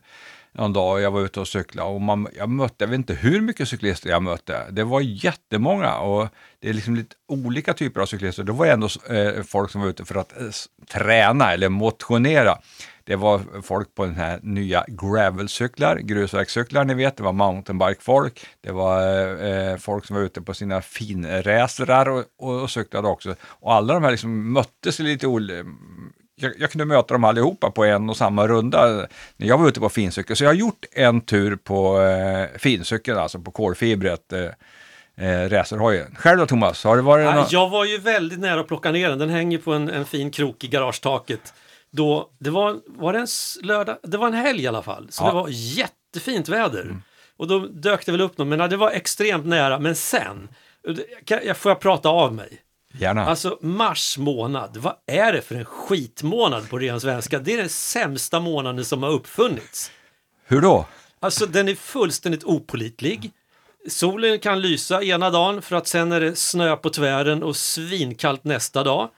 [0.51, 3.13] någon dag och jag var ute och cyklade och man, jag mötte, jag vet inte
[3.13, 4.71] hur mycket cyklister jag mötte.
[4.71, 6.27] Det var jättemånga och
[6.59, 8.43] det är liksom lite olika typer av cyklister.
[8.43, 10.47] Det var ändå eh, folk som var ute för att eh,
[10.93, 12.57] träna eller motionera.
[13.03, 18.71] Det var folk på den här nya gravelcyklar, grusvägscyklar, ni vet, det var mountainbike-folk, det
[18.71, 19.01] var
[19.43, 23.35] eh, folk som var ute på sina finräsrar och, och, och cyklade också.
[23.41, 25.51] Och alla de här liksom möttes i lite ol
[26.39, 29.79] jag, jag, kunde möta dem allihopa på en och samma runda när jag var ute
[29.79, 30.35] på fincykel.
[30.35, 34.33] Så jag har gjort en tur på eh, fincykeln, alltså på kolfibret.
[34.33, 34.49] Eh,
[35.27, 36.15] eh, racerhojen.
[36.15, 39.09] Själv då Thomas, har det varit ja, Jag var ju väldigt nära att plocka ner
[39.09, 39.19] den.
[39.19, 41.53] Den hänger på en, en fin krok i garagetaket.
[41.91, 43.27] Då, det var, var det en
[43.61, 43.97] lördag?
[44.03, 45.07] Det var en helg i alla fall.
[45.09, 45.27] Så ja.
[45.27, 46.81] det var jättefint väder.
[46.81, 47.01] Mm.
[47.37, 49.79] Och då dök det väl upp något, men det var extremt nära.
[49.79, 50.49] Men sen,
[51.25, 52.61] jag, får jag prata av mig?
[52.93, 53.25] Gärna.
[53.25, 57.39] Alltså mars månad, vad är det för en skitmånad på ren svenska?
[57.39, 59.91] Det är den sämsta månaden som har uppfunnits.
[60.45, 60.85] Hur då?
[61.19, 63.31] Alltså den är fullständigt opolitlig.
[63.87, 68.43] Solen kan lysa ena dagen för att sen är det snö på tvären och svinkallt
[68.43, 69.09] nästa dag.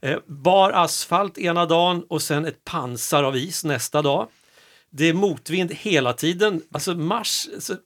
[0.00, 4.28] Eh, bar asfalt ena dagen och sen ett pansar av is nästa dag.
[4.90, 6.62] Det är motvind hela tiden.
[6.72, 7.76] Alltså mars, alltså,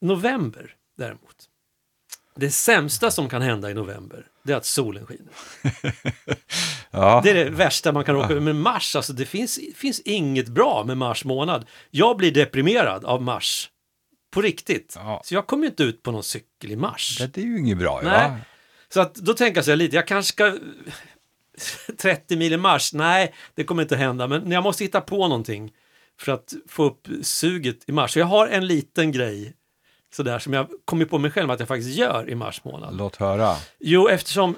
[0.00, 1.37] november däremot.
[2.40, 5.32] Det sämsta som kan hända i november, det är att solen skiner.
[6.90, 7.20] ja.
[7.24, 10.48] Det är det värsta man kan råka ut Men mars, alltså det finns, finns inget
[10.48, 11.66] bra med mars månad.
[11.90, 13.70] Jag blir deprimerad av mars.
[14.30, 14.94] På riktigt.
[14.96, 15.22] Ja.
[15.24, 17.18] Så jag kommer inte ut på någon cykel i mars.
[17.18, 18.00] Det är ju inget bra.
[18.04, 18.12] Nej.
[18.12, 18.36] Ja.
[18.88, 20.58] Så att då tänker jag så här lite, jag kanske ska
[21.98, 25.72] 30 mil i mars, nej det kommer inte hända, men jag måste hitta på någonting
[26.20, 28.12] för att få upp suget i mars.
[28.12, 29.54] Så jag har en liten grej
[30.14, 32.96] sådär som jag kommit på mig själv att jag faktiskt gör i mars månad.
[32.96, 33.54] Låt höra.
[33.78, 34.54] Jo, eftersom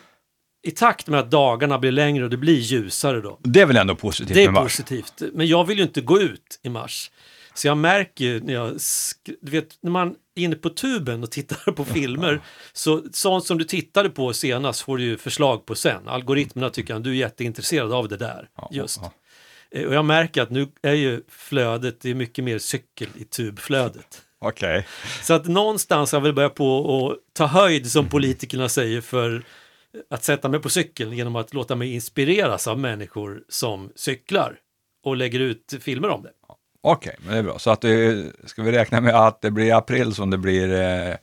[0.62, 3.38] i takt med att dagarna blir längre och det blir ljusare då.
[3.42, 4.62] Det är väl ändå positivt Det är med mars?
[4.62, 7.10] positivt, men jag vill ju inte gå ut i mars.
[7.54, 8.72] Så jag märker ju när jag,
[9.40, 12.40] du vet, när man är inne på tuben och tittar på filmer,
[12.72, 16.08] så sånt som du tittade på senast får du ju förslag på sen.
[16.08, 19.00] Algoritmerna tycker att du är jätteintresserad av det där, just.
[19.70, 23.24] Eh, och jag märker att nu är ju flödet, det är mycket mer cykel i
[23.24, 24.22] tubflödet.
[24.40, 24.78] Okej.
[24.78, 24.82] Okay.
[25.22, 29.42] Så att någonstans har väl börjat på att ta höjd som politikerna säger för
[30.10, 34.56] att sätta mig på cykeln genom att låta mig inspireras av människor som cyklar
[35.04, 36.30] och lägger ut filmer om det.
[36.82, 37.58] Okej, okay, men det är bra.
[37.58, 37.84] Så att
[38.48, 41.14] ska vi räkna med att det blir april som det blir eh,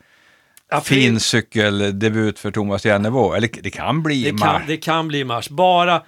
[0.69, 1.01] april.
[1.01, 3.34] fin cykeldebut för Thomas Jennebo?
[3.34, 4.41] Eller det kan bli det mars?
[4.41, 5.49] Kan, det kan bli mars.
[5.49, 6.03] Bara,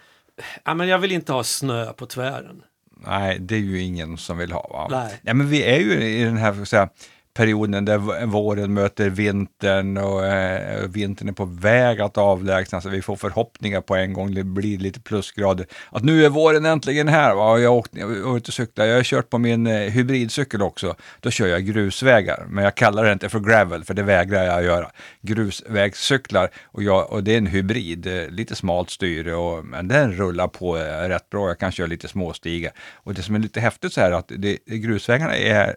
[0.64, 2.64] ja, men jag vill inte ha snö på tvären.
[3.06, 4.68] Nej, det är ju ingen som vill ha.
[4.72, 4.88] Va?
[4.92, 5.20] Nej.
[5.24, 6.90] Ja, men vi är ju i den här säga,
[7.40, 12.92] perioden där våren möter vintern och eh, vintern är på väg att avlägsna sig.
[12.92, 15.66] Vi får förhoppningar på en gång, det blir lite plusgrader.
[15.92, 17.36] Att nu är våren äntligen här.
[17.36, 17.60] Va?
[17.60, 18.00] Jag åkte
[18.36, 20.96] ut och cyklade, jag har kört på min eh, hybridcykel också.
[21.20, 24.64] Då kör jag grusvägar, men jag kallar det inte för gravel, för det vägrar jag
[24.64, 24.92] göra.
[25.22, 30.14] Grusvägscyklar och, jag, och det är en hybrid, eh, lite smalt styre, och, men den
[30.14, 31.48] rullar på eh, rätt bra.
[31.48, 32.72] Jag kan köra lite småstigar.
[32.94, 35.76] Och det som är lite häftigt så här att det, grusvägarna är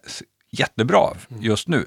[0.52, 1.08] jättebra
[1.40, 1.86] just nu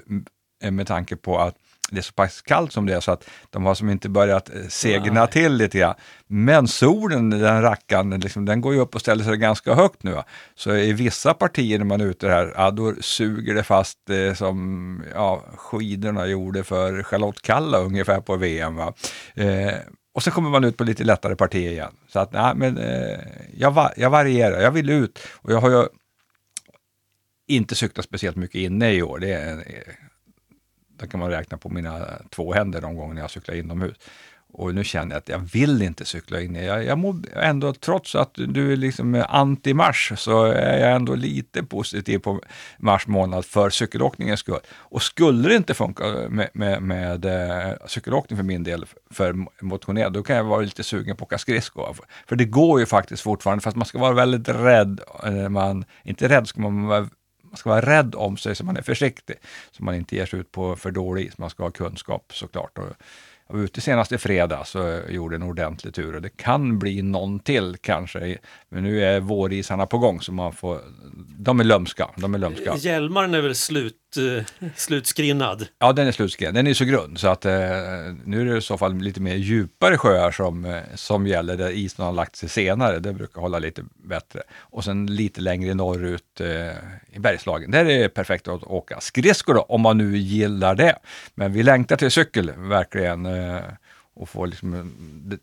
[0.70, 1.56] med tanke på att
[1.90, 4.54] det är så pass kallt som det är så att de har som inte börjat
[4.54, 5.30] eh, segna Nej.
[5.30, 5.94] till lite grann.
[6.26, 10.12] Men solen, den rackan, liksom, den går ju upp och ställer sig ganska högt nu.
[10.12, 10.24] Va?
[10.54, 14.34] Så i vissa partier när man är ute här, ja, då suger det fast eh,
[14.34, 18.76] som ja, skidorna gjorde för Charlotte Kalla ungefär på VM.
[18.76, 18.92] Va?
[19.34, 19.74] Eh,
[20.14, 21.92] och sen kommer man ut på lite lättare partier igen.
[22.08, 23.18] Så att, nej, men, eh,
[23.54, 25.18] jag, va jag varierar, jag vill ut.
[25.32, 25.86] Och jag har ju
[27.46, 29.18] inte cyklat speciellt mycket inne i år.
[29.18, 29.94] Det är, eh,
[30.98, 33.96] där kan man räkna på mina två händer de gånger jag cyklar inomhus.
[34.52, 36.64] Och nu känner jag att jag vill inte cykla inne.
[36.64, 41.62] Jag, jag mår ändå, trots att du är liksom anti-mars, så är jag ändå lite
[41.62, 42.40] positiv på
[42.78, 44.60] mars månad för cykelåkningens skull.
[44.72, 50.12] Och skulle det inte funka med, med, med eh, cykelåkning för min del, för motionerad,
[50.12, 51.96] då kan jag vara lite sugen på att åka skridskor.
[52.26, 55.00] För det går ju faktiskt fortfarande, fast man ska vara väldigt rädd.
[55.24, 57.08] Eh, man, inte rädd ska man vara
[57.56, 59.36] man ska vara rädd om sig så man är försiktig,
[59.70, 61.38] så man inte ger sig ut på för dålig is.
[61.38, 62.78] Man ska ha kunskap såklart.
[62.78, 62.92] Och
[63.48, 66.78] jag var ute senast i fredag så jag gjorde en ordentlig tur och det kan
[66.78, 68.38] bli någon till kanske.
[68.68, 70.80] Men nu är vårisarna på gång så man får,
[71.38, 72.10] de är lömska.
[72.16, 72.76] De är lömska.
[72.76, 75.66] Hjälmaren är väl slut, eh, slutskrinnad?
[75.78, 76.54] Ja, den är slutskrinnad.
[76.54, 77.52] Den är så grund så att eh,
[78.24, 81.70] nu är det i så fall lite mer djupare sjöar som, eh, som gäller där
[81.70, 82.98] isen har lagt sig senare.
[82.98, 84.42] Det brukar hålla lite bättre.
[84.58, 86.46] Och sen lite längre norrut eh,
[87.12, 87.70] i Bergslagen.
[87.70, 90.98] Där är det perfekt att åka skridskor då, om man nu gillar det.
[91.34, 93.72] Men vi längtar till cykel verkligen Eh,
[94.14, 94.84] och får liksom eh,
[95.30, 95.38] det,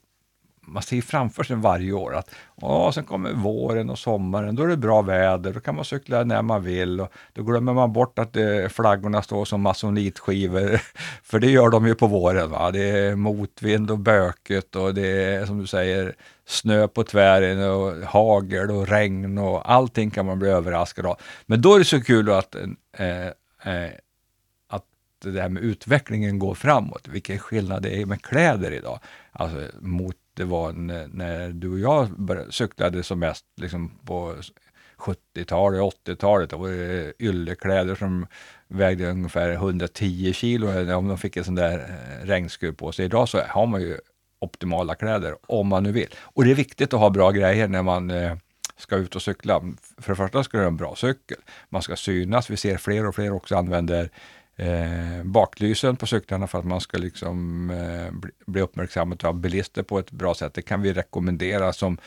[0.67, 4.67] man ser framför sig varje år att åh, sen kommer våren och sommaren, då är
[4.67, 8.19] det bra väder, då kan man cykla när man vill och då glömmer man bort
[8.19, 10.81] att eh, flaggorna står som masonitskivor,
[11.23, 12.49] för det gör de ju på våren.
[12.49, 12.71] Va?
[12.71, 18.07] Det är motvind och böket och det är som du säger snö på tvären och
[18.07, 21.17] hagel och regn och allting kan man bli överraskad av.
[21.45, 22.55] Men då är det så kul att
[22.97, 23.27] eh,
[23.73, 23.91] eh,
[25.31, 28.99] det här med utvecklingen går framåt, vilken skillnad det är med kläder idag.
[29.31, 32.09] Alltså mot det var när, du och jag
[32.49, 34.35] cyklade som mest liksom på
[34.97, 36.49] 70-talet, 80-talet.
[36.49, 38.27] Då var det yllekläder som
[38.67, 43.05] vägde ungefär 110 kilo eh, om de fick en sån där eh, regnskur på sig.
[43.05, 43.97] Idag så har man ju
[44.39, 46.09] optimala kläder om man nu vill.
[46.19, 48.33] Och det är viktigt att ha bra grejer när man eh,
[48.77, 49.61] ska ut och cykla.
[49.97, 51.37] För det första ska det vara en bra cykel.
[51.69, 52.49] Man ska synas.
[52.49, 54.09] Vi ser fler och fler också använder
[54.57, 59.83] eh, baklysen på cyklarna för att man ska liksom, eh, bli, bli uppmärksammad av bilister
[59.83, 60.53] på ett bra sätt.
[60.53, 61.97] Det kan vi rekommendera som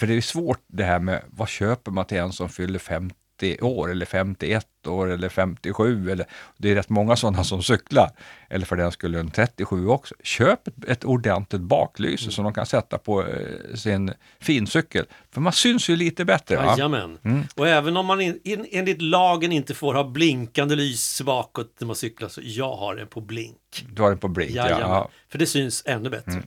[0.00, 3.14] för det är svårt det här med vad köper man till en som fyller 50
[3.60, 6.26] år eller 51 år eller 57 eller
[6.56, 8.10] det är rätt många sådana som cyklar.
[8.48, 10.14] Eller för den skulle en 37 också.
[10.22, 12.32] Köp ett, ordentligt baklyse mm.
[12.32, 15.06] som de kan sätta på eh, sin fincykel.
[15.30, 16.54] För man syns ju lite bättre.
[16.54, 17.18] Jajamän.
[17.24, 17.42] Mm.
[17.56, 21.86] Och även om man in, in, enligt lagen inte får ha blinkande lys bakåt när
[21.86, 23.86] man cyklar så jag har den på blink.
[23.92, 24.90] Du har den på blink, Jajamän.
[24.90, 25.10] ja.
[25.28, 26.32] För det syns ännu bättre.
[26.32, 26.46] Mm.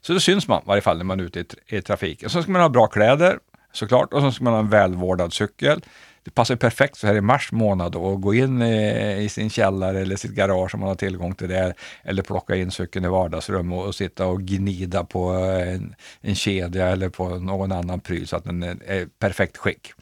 [0.00, 2.30] Så då syns man i varje fall när man är ute i, i trafiken.
[2.30, 3.38] Så ska man ha bra kläder
[3.72, 5.80] såklart och så ska man ha en välvårdad cykel.
[6.22, 10.00] Det passar perfekt så här i mars månad att gå in i, i, sin källare
[10.00, 13.72] eller sitt garage om man har tillgång till det eller plocka in cykeln i vardagsrum
[13.72, 18.36] och, och sitta och gnida på en, en kedja eller på någon annan pryl så
[18.36, 19.92] att den är, är perfekt skick.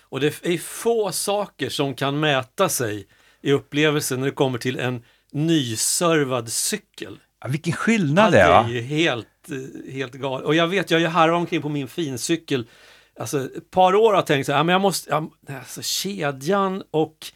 [0.00, 3.06] Och det är få saker som kan mäta sig
[3.42, 7.18] i upplevelsen när det kommer till en nyservad cykel.
[7.40, 8.50] Ja, vilken skillnad det är!
[8.50, 10.46] Ja, det är ju helt, eh, helt galet.
[10.46, 12.66] Och jag vet, jag har harvat omkring på min fincykel.
[13.18, 16.82] Alltså ett par år har jag tänkt så här, men jag måste, jag, alltså kedjan
[16.90, 17.32] och,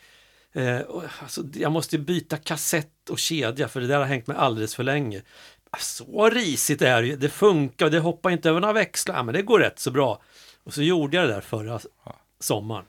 [0.52, 0.80] eh,
[1.22, 4.82] alltså, jag måste byta kassett och kedja för det där har hängt med alldeles för
[4.82, 5.22] länge.
[5.78, 9.34] Så risigt är det ju, det funkar, det hoppar inte över några växlar, ja, men
[9.34, 10.22] det går rätt så bra.
[10.64, 11.80] Och så gjorde jag det där förra
[12.40, 12.84] sommaren.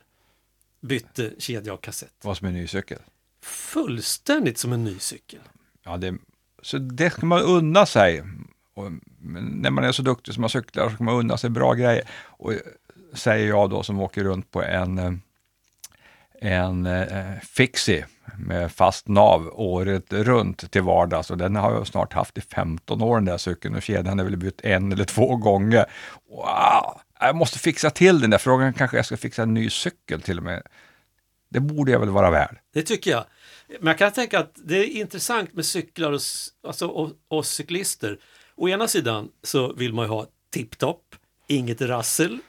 [0.81, 2.13] Bytte kedja och kassett.
[2.21, 2.99] Vad som en ny cykel?
[3.41, 5.39] Fullständigt som en ny cykel.
[5.83, 6.17] Ja, det,
[6.61, 8.23] så det ska man unna sig.
[8.73, 11.73] Och när man är så duktig som man cyklar så ska man unna sig bra
[11.73, 12.09] grejer.
[12.21, 12.53] Och
[13.13, 15.13] säger jag då som åker runt på en, eh,
[16.41, 18.05] en eh, Fixie
[18.37, 23.01] med fast nav året runt till vardags och den har jag snart haft i 15
[23.01, 25.85] år den där cykeln och kedjan är väl bytt en eller två gånger.
[26.29, 27.01] Wow!
[27.19, 30.37] Jag måste fixa till den där frågan, kanske jag ska fixa en ny cykel till
[30.37, 30.63] och med.
[31.49, 32.57] Det borde jag väl vara värd.
[32.73, 33.25] Det tycker jag.
[33.79, 36.21] Men jag kan tänka att det är intressant med cyklar och,
[36.67, 38.19] alltså, och, och cyklister.
[38.55, 41.15] Å ena sidan så vill man ju ha tipptopp,
[41.47, 42.39] inget rassel,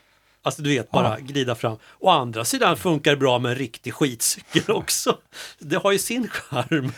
[0.44, 1.24] Alltså du vet, bara ja.
[1.26, 1.76] glida fram.
[1.98, 5.18] Å andra sidan funkar det bra med en riktig skitcykel också.
[5.58, 6.92] Det har ju sin charm.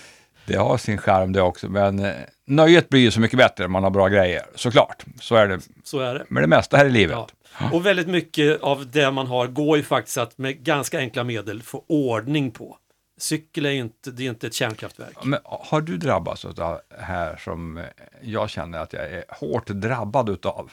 [0.46, 2.14] Det har sin charm det också, men eh,
[2.46, 5.04] nöjet blir ju så mycket bättre om man har bra grejer, såklart.
[5.20, 6.24] Så är det, så är det.
[6.28, 7.16] med det mesta här i livet.
[7.16, 7.70] Ja.
[7.72, 11.62] Och väldigt mycket av det man har går ju faktiskt att med ganska enkla medel
[11.62, 12.76] få ordning på.
[13.18, 15.24] Cykel är ju inte, det är inte ett kärnkraftverk.
[15.24, 17.85] Men har du drabbats av det här som eh,
[18.22, 20.70] jag känner att jag är hårt drabbad utav?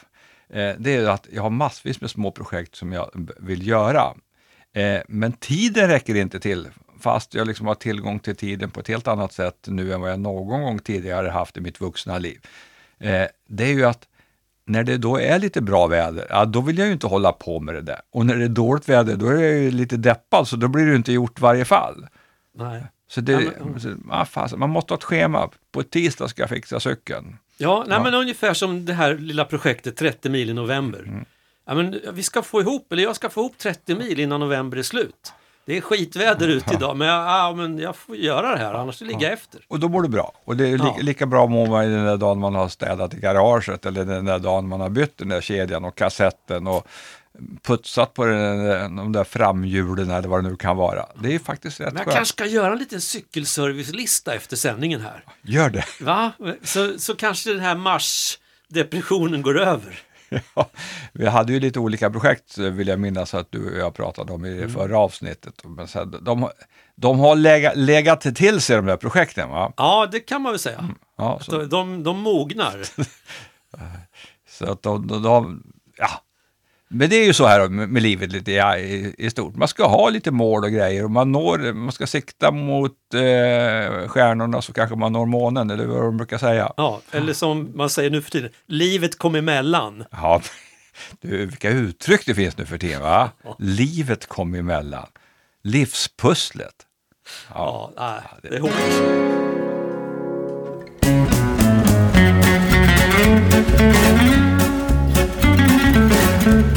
[0.48, 4.14] Eh, det är att jag har massvis med små projekt som jag vill göra.
[4.74, 6.68] Eh, Men tiden räcker inte till,
[7.00, 10.10] fast jag liksom har tillgång till tiden på ett helt annat sätt nu än vad
[10.10, 12.40] jag någon gång tidigare haft i mitt vuxna liv.
[13.00, 14.08] Eh, Det är ju att
[14.66, 17.60] när det då är lite bra väder, ja, då vill jag ju inte hålla på
[17.60, 18.00] med det där.
[18.12, 20.86] Och när det är dåligt väder, då är jag ju lite deppad, så då blir
[20.86, 22.06] det inte gjort i varje fall.
[22.56, 22.82] Nej.
[23.08, 23.40] Så det, Ja,
[24.06, 25.50] men- fasen, man måste ha ett schema.
[25.72, 27.36] På tisdag ska jag fixa cykeln.
[27.64, 28.02] Ja, nej, Ja.
[28.04, 30.98] men ungefär som det här lilla projektet 30 mil i november.
[30.98, 31.24] Mm.
[31.66, 34.78] Ja, men vi ska få ihop, eller jag ska få ihop 30 mil innan november
[34.78, 35.32] är slut.
[35.66, 39.00] Det är skitväder ute idag, men, jag, ja, men jag får göra det här, annars
[39.00, 39.60] ligger jag efter.
[39.68, 40.32] Och då mår du bra.
[40.44, 43.16] Och det är li- lika bra mår man den där dagen man har städat i
[43.20, 46.86] garaget eller den där dagen man har bytt den där kedjan och kassetten och
[47.62, 51.06] putsat på den, de där framhjulen eller vad det nu kan vara.
[51.22, 52.16] Det är faktiskt rätt Men jag skönt.
[52.16, 55.24] kanske ska göra en liten cykelservicelista efter sändningen här.
[55.42, 55.84] Gör det.
[56.00, 56.32] Va?
[56.62, 59.98] Så, så kanske den här mars-depressionen går över.
[60.54, 60.70] Ja,
[61.12, 64.44] vi hade ju lite olika projekt vill jag minnas att du och jag pratade om
[64.44, 65.54] i det förra avsnittet.
[65.64, 66.50] Men så här, de,
[66.96, 69.48] de har legat, legat till sig de där projekten.
[69.50, 69.72] Va?
[69.76, 70.88] Ja, det kan man väl säga.
[71.16, 72.82] Ja, så, De, de, de mognar.
[74.50, 75.62] så att de, de, de,
[75.96, 76.10] ja.
[76.94, 79.56] Men det är ju så här med, livet lite ja, i, i stort.
[79.56, 84.08] Man ska ha lite mål och grejer och man, når, man ska sikta mot eh,
[84.08, 86.72] stjärnorna så kanske man når månen eller vad de brukar säga.
[86.76, 90.04] Ja, eller som man säger nu för tiden, livet kom emellan.
[90.10, 90.42] Ja,
[91.20, 93.30] du, vilka uttryck det finns nu för tiden va?
[93.58, 95.06] Livet kom emellan.
[95.62, 96.76] Livspusslet.
[97.54, 98.72] Ja, nej, det är hårt.
[106.46, 106.73] I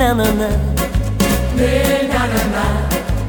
[0.00, 0.48] nay na na na.
[2.32, 2.64] na na.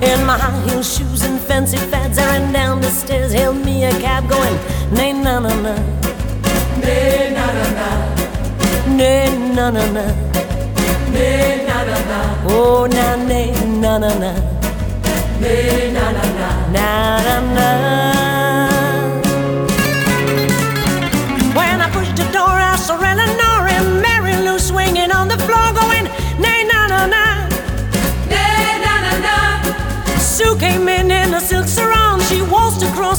[0.09, 3.83] In my high heel shoes and fancy fads, I ran down the stairs, hailed me
[3.83, 4.57] a cab, going
[4.95, 5.75] nay na na na.
[6.79, 7.89] Nay na na na.
[8.97, 10.05] Nay na na na.
[11.11, 12.19] Nay na na na.
[12.47, 13.51] Oh na nay
[13.83, 14.31] na na na.
[15.41, 16.49] Nay na na na.
[16.75, 16.87] Na
[17.27, 17.90] na na.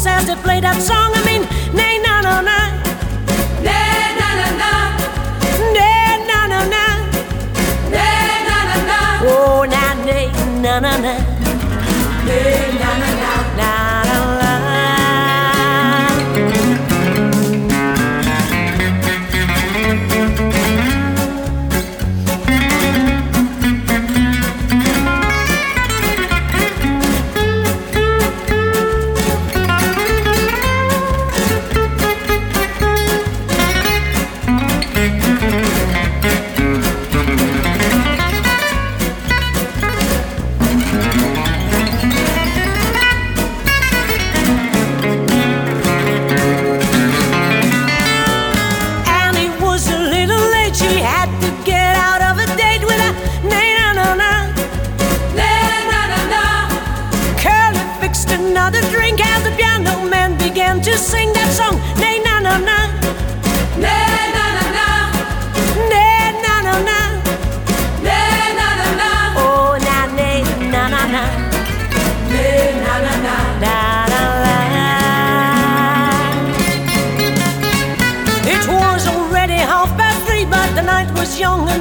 [0.07, 1.13] As they played that song.
[1.15, 1.43] I mean,
[1.75, 2.59] nay, na, na, na.
[3.63, 4.73] Nay, na, na, na.
[5.77, 6.85] Nay, na, na, na.
[7.91, 8.99] Nay, na, na, na.
[9.25, 10.27] Oh, na, nay,
[10.61, 11.32] na, na, na.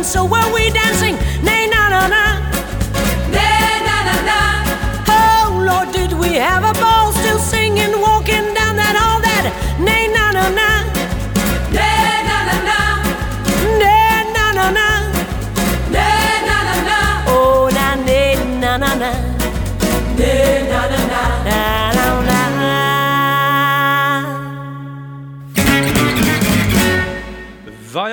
[0.04, 0.91] So were we dancing.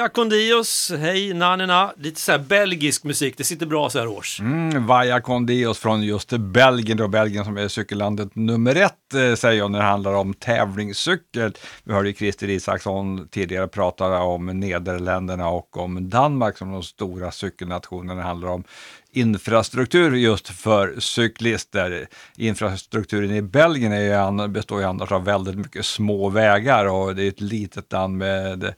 [0.08, 1.92] Condios, hej nanina.
[1.96, 4.40] Lite så här belgisk musik, det sitter bra så här års.
[4.40, 9.58] Mm, Vaja Condios från just Belgien, då Belgien som är cykellandet nummer ett eh, säger
[9.58, 11.52] jag när det handlar om tävlingscykel.
[11.84, 17.30] Vi hörde ju Christer Isaksson tidigare prata om Nederländerna och om Danmark som de stora
[17.30, 18.64] cykelnationerna det handlar om
[19.12, 22.08] infrastruktur just för cyklister.
[22.36, 27.22] Infrastrukturen i Belgien är ju, består ju annars av väldigt mycket små vägar och det
[27.22, 28.74] är ett litet land med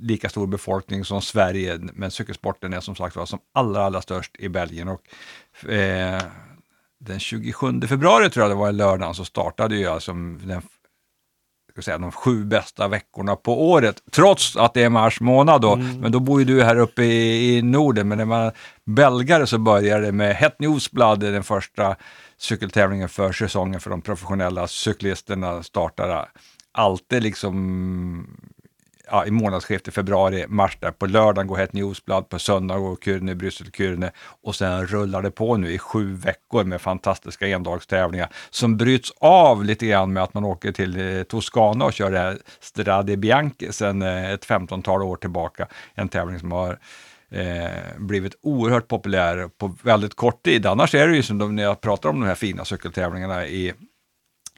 [0.00, 4.36] lika stor befolkning som Sverige, men cykelsporten är som sagt var som allra, allra störst
[4.38, 4.88] i Belgien.
[4.88, 6.22] Och, eh,
[7.00, 10.62] den 27 februari tror jag det var i lördagen så startade ju alltså den
[11.72, 15.76] ska säga, de sju bästa veckorna på året, trots att det är mars månad då.
[15.76, 18.52] Men då bor ju du här uppe i, i Norden, men när man
[18.84, 21.96] belgare så började det med Het Newsblad, den första
[22.36, 26.28] cykeltävlingen för säsongen för de professionella cyklisterna startade
[26.72, 28.26] alltid liksom
[29.12, 30.90] ja, i månadsskiftet februari-mars där.
[30.90, 34.10] På lördagen går Het Newsblad, på söndag går Kyrne, Bryssel, Kyrne
[34.42, 39.64] och sen rullar det på nu i sju veckor med fantastiska endagstävlingar som bryts av
[39.64, 43.72] lite grann med att man åker till eh, Toscana och kör det här Strade Bianche
[43.72, 45.66] sedan eh, ett femtontal år tillbaka.
[45.94, 46.78] En tävling som har
[47.30, 50.66] eh, blivit oerhört populär på väldigt kort tid.
[50.66, 53.72] Annars är det ju som de, när jag pratar om de här fina cykeltävlingarna i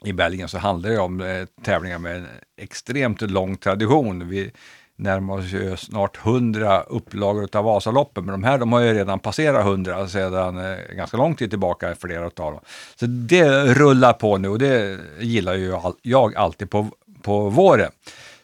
[0.05, 2.27] i Belgien så handlar det om eh, tävlingar med en
[2.57, 4.29] extremt lång tradition.
[4.29, 4.51] Vi
[4.95, 9.19] närmar oss ju snart 100 upplagor av Vasaloppen, men de här de har ju redan
[9.19, 12.59] passerat 100 sedan eh, ganska lång tid tillbaka, flera av dem.
[12.95, 16.87] Så det rullar på nu och det gillar ju all, jag alltid på,
[17.21, 17.91] på våren.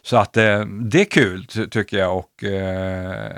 [0.01, 3.31] Så att eh, det är kul ty tycker jag och eh,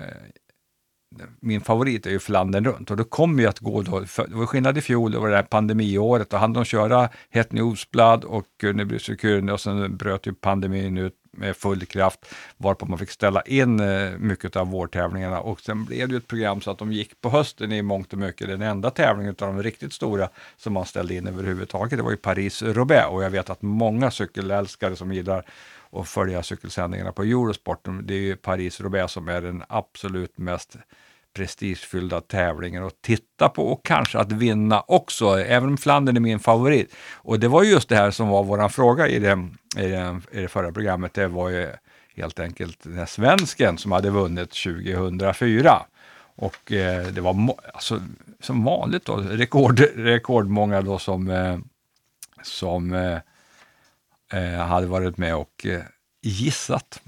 [1.39, 2.91] min favorit är ju Flandern runt.
[2.91, 5.29] Och då kommer ju att gå då, för, det var skillnad i fjol, det var
[5.29, 9.97] det här pandemiåret, då hann de köra Het Newsblad och Kurne Bryssel Kurne och sen
[9.97, 12.19] bröt ju pandemin ut med full kraft
[12.57, 15.39] varpå man fick ställa in eh, mycket av vårtävlingarna.
[15.39, 18.13] Och sen blev det ju ett program så att de gick på hösten i mångt
[18.13, 18.47] och mycket.
[18.47, 22.17] Den enda tävlingen av de riktigt stora som man ställde in överhuvudtaget, det var ju
[22.17, 23.07] Paris-Roubaix.
[23.09, 25.45] Och jag vet att många cykelälskare som gillar
[25.93, 28.07] och följa cykelsändningarna på Eurosporten.
[28.07, 30.77] det är ju Paris-Roubaix som är den absolut mest
[31.33, 36.39] prestigefyllda tävlingen att titta på och kanske att vinna också, även om Flandern är min
[36.39, 36.95] favorit.
[37.13, 40.41] Och det var just det här som var vår fråga i det, i det, i
[40.41, 41.69] det förra programmet, det var ju
[42.15, 45.81] helt enkelt den här svensken som hade vunnit 2004.
[46.35, 48.01] Och eh, det var alltså,
[48.39, 51.57] som vanligt då, rekord, rekordmånga då som, eh,
[52.43, 53.17] som eh,
[54.67, 55.79] hade varit med och eh,
[56.23, 57.01] gissat.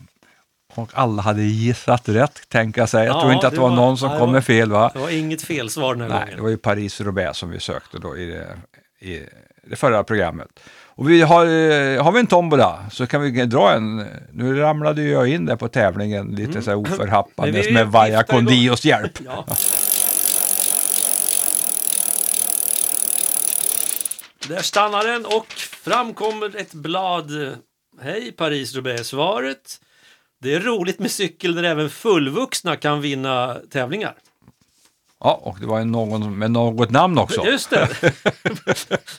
[0.76, 3.06] Och alla hade gissat rätt, tänka sig.
[3.06, 4.92] Jag Ja, tror inte att det var, var- någon som nej, kom med fel va?
[4.94, 6.36] Det var inget felsvar den här Nej, gången.
[6.36, 8.48] det var ju Paris-Roubaix som vi sökte då i det,
[9.08, 9.22] i
[9.70, 10.48] det förra programmet.
[10.98, 15.04] Och vi har, eh, har vi en tombola så kan vi dra en, nu ramlade
[15.04, 18.24] jag in där på tävlingen lite så här oförhappandes med Vaja.
[18.24, 19.20] Condios hjälp.
[19.26, 19.46] Ja.
[24.50, 27.58] Där stannar den och fram kommer ett blad.
[28.02, 29.04] Hej Paris-Roubaix.
[29.08, 29.82] Svaret.
[30.42, 34.16] Det är roligt med cykel där även fullvuxna kan vinna tävlingar.
[35.20, 37.46] Ja, och det var ju någon med något namn också.
[37.46, 37.88] Just det.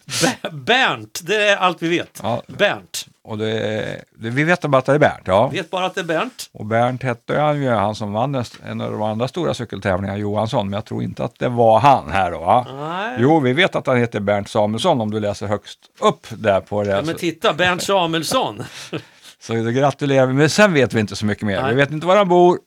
[0.04, 2.20] Ber- Bernt, det är allt vi vet.
[2.22, 2.42] Ja.
[2.46, 3.06] Bernt.
[3.26, 5.48] Och det, det, vi vet bara att det är Bernt, ja.
[5.48, 6.50] Vet bara att det är Bernt.
[6.52, 10.66] Och Bernt hette han ju, han som vann en, av de andra stora cykeltävlingarna, Johansson,
[10.66, 12.38] men jag tror inte att det var han här då.
[12.38, 12.66] Va?
[12.78, 13.16] Nej.
[13.20, 16.82] Jo, vi vet att han heter Bernt Samuelsson om du läser högst upp där på
[16.82, 16.90] det.
[16.90, 18.62] Ja, men titta, Bernt Samuelsson.
[19.40, 21.62] Så det gratulerar vi, men sen vet vi inte så mycket mer.
[21.62, 21.70] Nej.
[21.70, 22.58] Vi vet inte var han bor.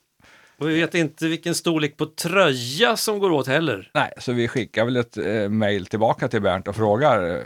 [0.58, 3.90] Och vi vet inte vilken storlek på tröja som går åt heller.
[3.94, 7.42] Nej, så vi skickar väl ett eh, mejl tillbaka till Bernt och frågar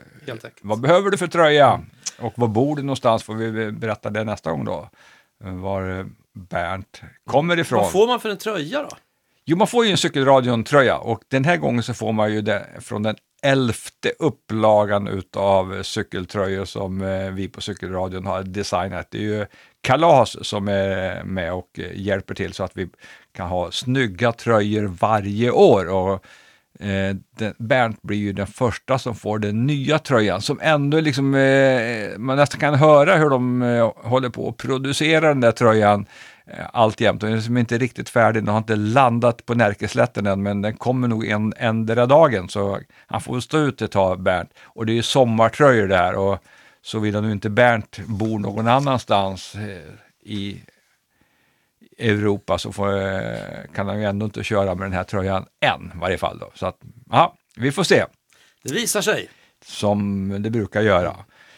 [0.61, 1.81] vad behöver du för tröja?
[2.19, 3.23] Och var bor du någonstans?
[3.23, 4.91] Får vi berätta det nästa gång då.
[5.39, 7.81] Var Bernt kommer ifrån.
[7.81, 8.89] Vad får man för en tröja då?
[9.45, 12.67] Jo, man får ju en Cykelradion-tröja och den här gången så får man ju det
[12.81, 19.07] från den elfte upplagan utav cykeltröjor som eh, vi på Cykelradion har designat.
[19.11, 19.47] Det är ju
[19.81, 22.89] Kalas som är med och hjälper till så att vi
[23.33, 25.89] kan ha snygga tröjor varje år.
[25.89, 26.25] Och,
[26.81, 31.35] eh, den, Bernt blir ju den första som får den nya tröjan som ändå liksom,
[31.35, 36.07] eh, man nästan kan höra hur de eh, håller på att producera den där tröjan
[36.47, 37.21] eh, alltjämt.
[37.21, 40.77] Den är liksom inte riktigt färdig, den har inte landat på Närkeslätten än, men den
[40.77, 44.51] kommer nog en ändra dagen, så han får väl stå ut ett tag, Bernt.
[44.65, 46.39] Och det är ju sommartröjor där, och
[46.83, 50.61] såvida nu inte Bernt bor någon annanstans eh, i
[51.99, 53.39] Europa så får, eh,
[53.75, 56.39] kan han ju ändå inte köra med den här tröjan än, i varje fall.
[56.39, 56.51] Då.
[56.55, 56.77] Så att,
[57.11, 58.05] ja, vi får se,
[58.65, 59.29] Det visar sig.
[59.65, 61.17] som det brukar göra.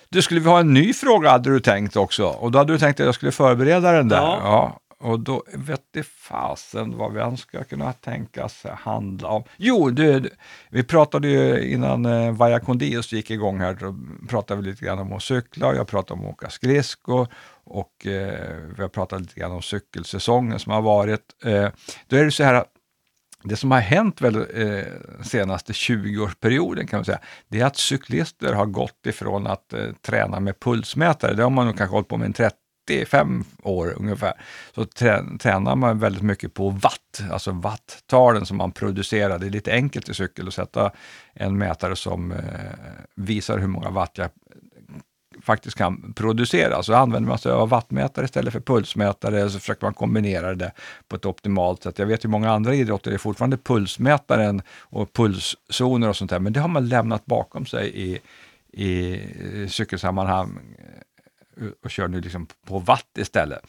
[0.09, 2.79] Du, skulle vi ha en ny fråga hade du tänkt också, och då hade du
[2.79, 4.17] tänkt att jag skulle förbereda den där.
[4.17, 4.81] Ja.
[4.99, 9.45] och då vet det fasen vad vi än ska kunna tänkas handla om.
[9.57, 10.31] Jo, du,
[10.71, 13.97] vi pratade ju innan eh, Vaja Condios gick igång här, då
[14.29, 17.29] pratade vi lite grann om att cykla, och jag pratade om att åka skridskor
[17.67, 21.45] och eh, vi har pratat lite grann om cykelsäsongen som har varit.
[21.45, 21.69] Eh,
[22.07, 22.73] då är det så här att
[23.43, 24.85] det som har hänt väl eh,
[25.23, 30.41] senaste 20-årsperioden kan man säga, det är att cyklister har gått ifrån att eh, träna
[30.41, 34.33] med pulsmätare, det har man nog kanske hållit på med en 35 år ungefär,
[34.75, 39.39] så trä, tränar man väldigt mycket på watt, alltså watttalen som man producerar.
[39.39, 40.91] Det är lite enkelt i cykel att sätta
[41.35, 42.39] en mätare som eh,
[43.15, 44.31] visar hur många watt jag
[45.47, 46.83] faktiskt kan producera.
[46.83, 50.73] Så använder man sig av vattmätare istället för pulsmätare, så försöker man kombinera det
[51.09, 51.99] på ett optimalt sätt.
[51.99, 56.39] Jag vet ju många andra idrotter det är fortfarande pulsmätaren och pulszoner och sånt där,
[56.39, 58.21] men det har man lämnat bakom sig i,
[58.83, 59.21] i
[59.69, 60.59] cykelsammanhang
[61.59, 63.61] eh, och kör nu liksom på watt istället.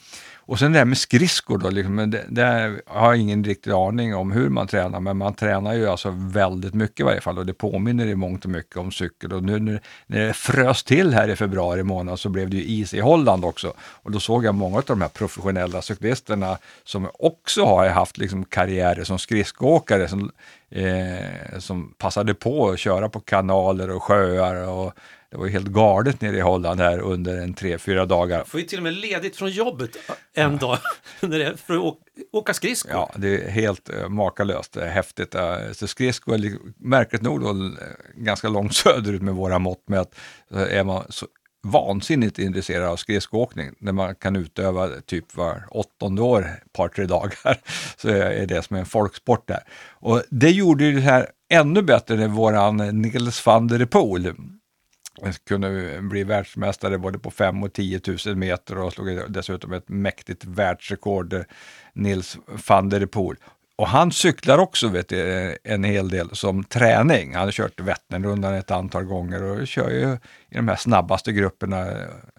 [0.48, 4.16] Och sen det här med skridskor då, liksom, det, det har jag ingen riktig aning
[4.16, 7.46] om hur man tränar, men man tränar ju alltså väldigt mycket i varje fall och
[7.46, 9.34] det påminner i mångt och mycket om cykel.
[9.34, 12.64] Och nu när, när det frös till här i februari månad så blev det ju
[12.64, 13.74] is i Holland också.
[13.80, 18.46] Och då såg jag många av de här professionella cyklisterna som också har haft liksom
[18.46, 20.32] karriärer som skridskoåkare som,
[20.70, 24.94] eh, som passade på att köra på kanaler och sjöar och
[25.32, 28.44] det var ju helt galet nere i Holland här under en tre, fyra dagar.
[28.44, 29.92] Får ju till och med ledigt från jobbet
[30.34, 30.78] en dag
[31.20, 31.96] när det är för att
[32.32, 32.92] åka, skridskor.
[32.92, 35.36] Ja, det är helt uh, makalöst, uh, häftigt.
[35.36, 37.72] Uh, så skridskor är li- märkligt nog då,
[38.16, 40.16] ganska långt söderut med våra mått med att
[40.52, 41.26] är man så
[41.64, 47.06] vansinnigt intresserad av skridskoåkning när man kan utöva typ var åttonde år, ett par tre
[47.06, 47.60] dagar,
[47.98, 49.64] så är det som en folksport där.
[49.90, 54.34] Och det gjorde ju det här ännu bättre när våran Nils van der Poel
[55.48, 60.46] kunde bli världsmästare både på 5 och 10 000 meter och slog dessutom ett mäktigt
[60.46, 61.46] världsrekord,
[61.94, 62.38] Nils
[62.68, 63.38] van der Poel.
[63.78, 67.36] Och han cyklar också vet du, en hel del som träning.
[67.36, 70.18] Han har kört Vätternrundan ett antal gånger och kör ju
[70.50, 71.88] i de här snabbaste grupperna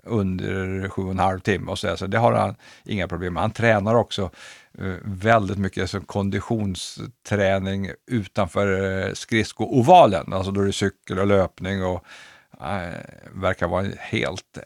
[0.05, 2.55] under sju och en halv timme och så, så det har han
[2.85, 3.43] inga problem med.
[3.43, 4.31] Han tränar också
[4.79, 11.85] eh, väldigt mycket som konditionsträning utanför eh, skridskoovalen, alltså då är det cykel och löpning
[11.85, 12.05] och
[12.61, 13.01] Eh,
[13.33, 14.63] verkar vara en helt eh,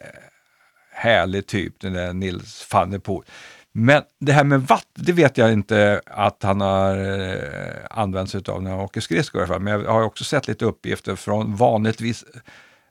[0.91, 3.25] härlig typ, den där Nils van der Poel.
[3.71, 8.41] Men det här med watt, det vet jag inte att han har eh, använt sig
[8.47, 9.61] av när han åker skridskor i alla fall.
[9.61, 12.25] Men jag har också sett lite uppgifter från vanligtvis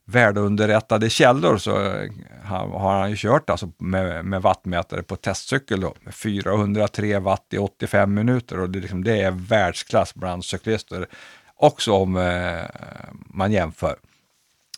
[0.05, 1.73] välunderrättade källor så
[2.45, 7.59] har, han ju kört alltså med, med wattmätare på testcykel då, med 403 watt i
[7.59, 11.07] 85 minuter och det, liksom, det är världsklass bland cyklister
[11.57, 12.65] också om eh,
[13.27, 13.97] man jämför.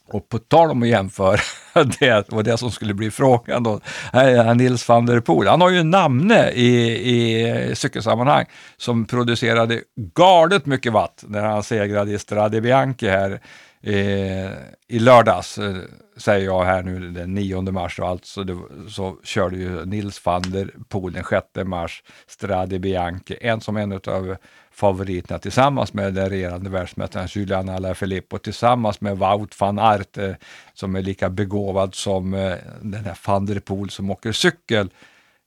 [0.08, 1.40] Och på tal om att jämföra,
[2.00, 3.80] det var det som skulle bli frågan då.
[4.12, 5.48] Här Nils van der Poel.
[5.48, 8.44] Han har ju en namne i, i cykelsammanhang
[8.76, 9.80] som producerade
[10.14, 13.40] galet mycket watt när han segrade i Strade Bianchi här
[13.86, 14.50] eh,
[14.88, 15.76] i lördags, eh,
[16.16, 18.58] säger jag här nu den 9 mars och alltså det,
[18.88, 23.92] så körde ju Nils van der Poel den 6 mars Strade Bianchi, en som en
[23.92, 24.36] av
[24.74, 30.34] favoriterna tillsammans med den regerande världsmästaren Julian Alaphilippe och tillsammans med Wout van Aert eh,
[30.74, 34.90] som är lika begåvad som eh, den här van der Poel som åker cykel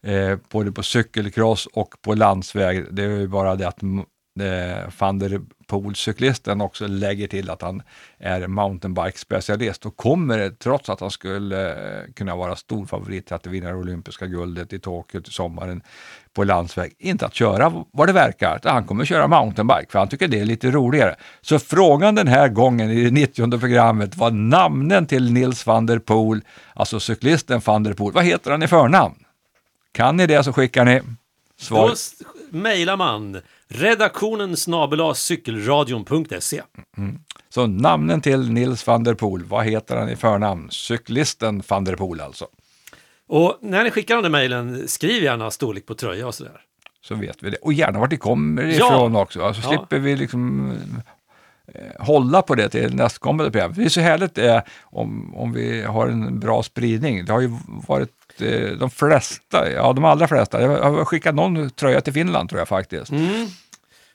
[0.03, 2.85] eh, både på cykelcross och på landsväg.
[2.91, 3.81] Det är ju bara det att
[4.41, 7.81] eh, van der Poel-cyklisten också lägger till att han
[8.17, 13.47] är mountainbike-specialist och kommer, trots att han skulle eh, kunna vara stor favorit till att
[13.47, 15.81] vinna det olympiska guldet i Tokyo till sommaren
[16.33, 18.59] på landsväg, inte att köra vad det verkar.
[18.63, 21.15] Han kommer att köra mountainbike för han tycker det är lite roligare.
[21.41, 25.99] Så frågan den här gången i det 90 programmet var namnen till Nils van der
[25.99, 26.41] Poel,
[26.73, 28.13] alltså cyklisten van der Poel.
[28.13, 29.15] Vad heter han i förnamn?
[29.91, 31.01] Kan ni det så skickar ni
[31.59, 31.89] svar.
[31.89, 36.61] Då mejlar man redaktionen snabel cykelradion.se.
[37.49, 40.67] Så namnen till Nils van der Poel, vad heter han i förnamn?
[40.71, 42.47] Cyklisten van der Poel alltså.
[43.27, 46.61] Och när ni skickar den där mejlen, skriv gärna storlek på tröja och sådär.
[47.01, 47.57] Så vet vi det.
[47.57, 49.41] Och gärna vart det kommer ifrån också.
[49.41, 49.69] Alltså Ja.
[49.69, 50.71] slipper vi liksom
[51.73, 53.73] eh, hålla på det till nästkommande program.
[53.75, 57.25] Det är så härligt eh, om, om vi har en bra spridning.
[57.25, 57.51] Det har ju
[57.87, 58.11] varit
[58.41, 60.61] eh, de flesta, ja de allra flesta.
[60.61, 63.11] Jag har skickat någon tröja till Finland tror jag faktiskt.
[63.11, 63.47] Mm.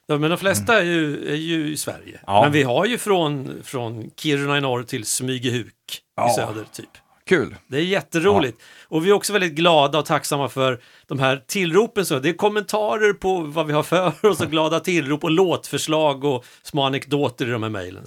[0.06, 2.20] Ja, men de flesta är ju, är ju i Sverige.
[2.26, 2.42] Ja.
[2.42, 5.74] Men vi har ju från, från Kiruna i norr till Smygehuk
[6.16, 6.30] Ja.
[6.30, 6.88] i söder, typ.
[7.26, 7.56] Kul!
[7.66, 8.62] Det är jätteroligt.
[8.88, 12.06] Och vi är också väldigt glada och tacksamma för de här tillropen.
[12.06, 16.24] Så det är kommentarer på vad vi har för oss och glada tillrop och låtförslag
[16.24, 18.04] och små anekdoter i de här mejlen.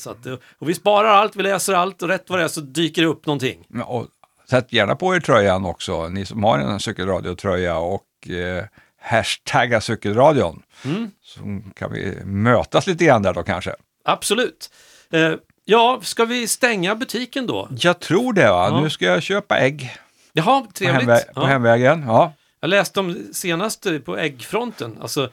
[0.60, 3.08] Och vi sparar allt, vi läser allt och rätt vad det är så dyker det
[3.08, 3.66] upp någonting.
[3.74, 4.08] Ja, Och
[4.50, 8.64] sätt gärna på er tröjan också, ni som har en cykelradiotröja och eh,
[9.02, 10.64] hashtagga cykelradion.
[10.86, 11.12] Mm.
[11.24, 11.40] Så
[11.76, 13.76] kan vi mötas lite grann där då kanske.
[14.04, 14.70] Absolut.
[15.12, 15.34] Eh,
[15.66, 17.68] ja, ska vi stänga butiken då?
[17.80, 18.82] Jag tror det va, Ja.
[18.82, 19.96] nu ska jag köpa ägg
[20.34, 21.02] Jaha, på, trevligt.
[21.10, 21.46] hemvä- på Ja.
[21.46, 22.04] hemvägen.
[22.08, 22.34] Ja.
[22.60, 25.30] Jag läste om senast på äggfronten, alltså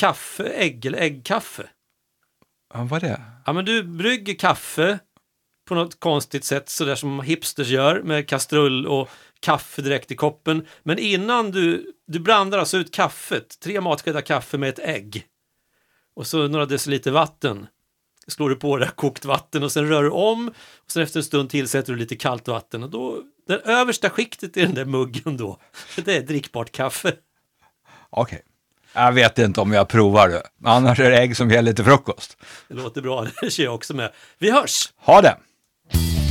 [0.00, 1.62] kaffe, ägg eller äggkaffe.
[2.74, 3.20] Ja, vad är det?
[3.46, 4.98] Ja, men du brygger kaffe
[5.72, 9.08] på något konstigt sätt, sådär som hipsters gör med kastrull och
[9.40, 10.66] kaffe direkt i koppen.
[10.82, 15.26] Men innan du, du blandar alltså ut kaffet, tre matskedar kaffe med ett ägg.
[16.16, 17.66] Och så några deciliter vatten.
[18.26, 20.48] Slår du på det här kokt vatten och sen rör du om.
[20.84, 24.56] Och sen efter en stund tillsätter du lite kallt vatten och då, det översta skiktet
[24.56, 25.60] i den där muggen då,
[26.04, 27.12] det är drickbart kaffe.
[28.10, 28.42] Okej.
[28.92, 30.42] Jag vet inte om jag provar det.
[30.64, 32.36] Annars är det ägg som gäller till frukost.
[32.68, 34.12] Det låter bra, det kör jag också med.
[34.38, 34.92] Vi hörs!
[34.96, 35.36] Ha det!
[35.92, 36.21] Bye.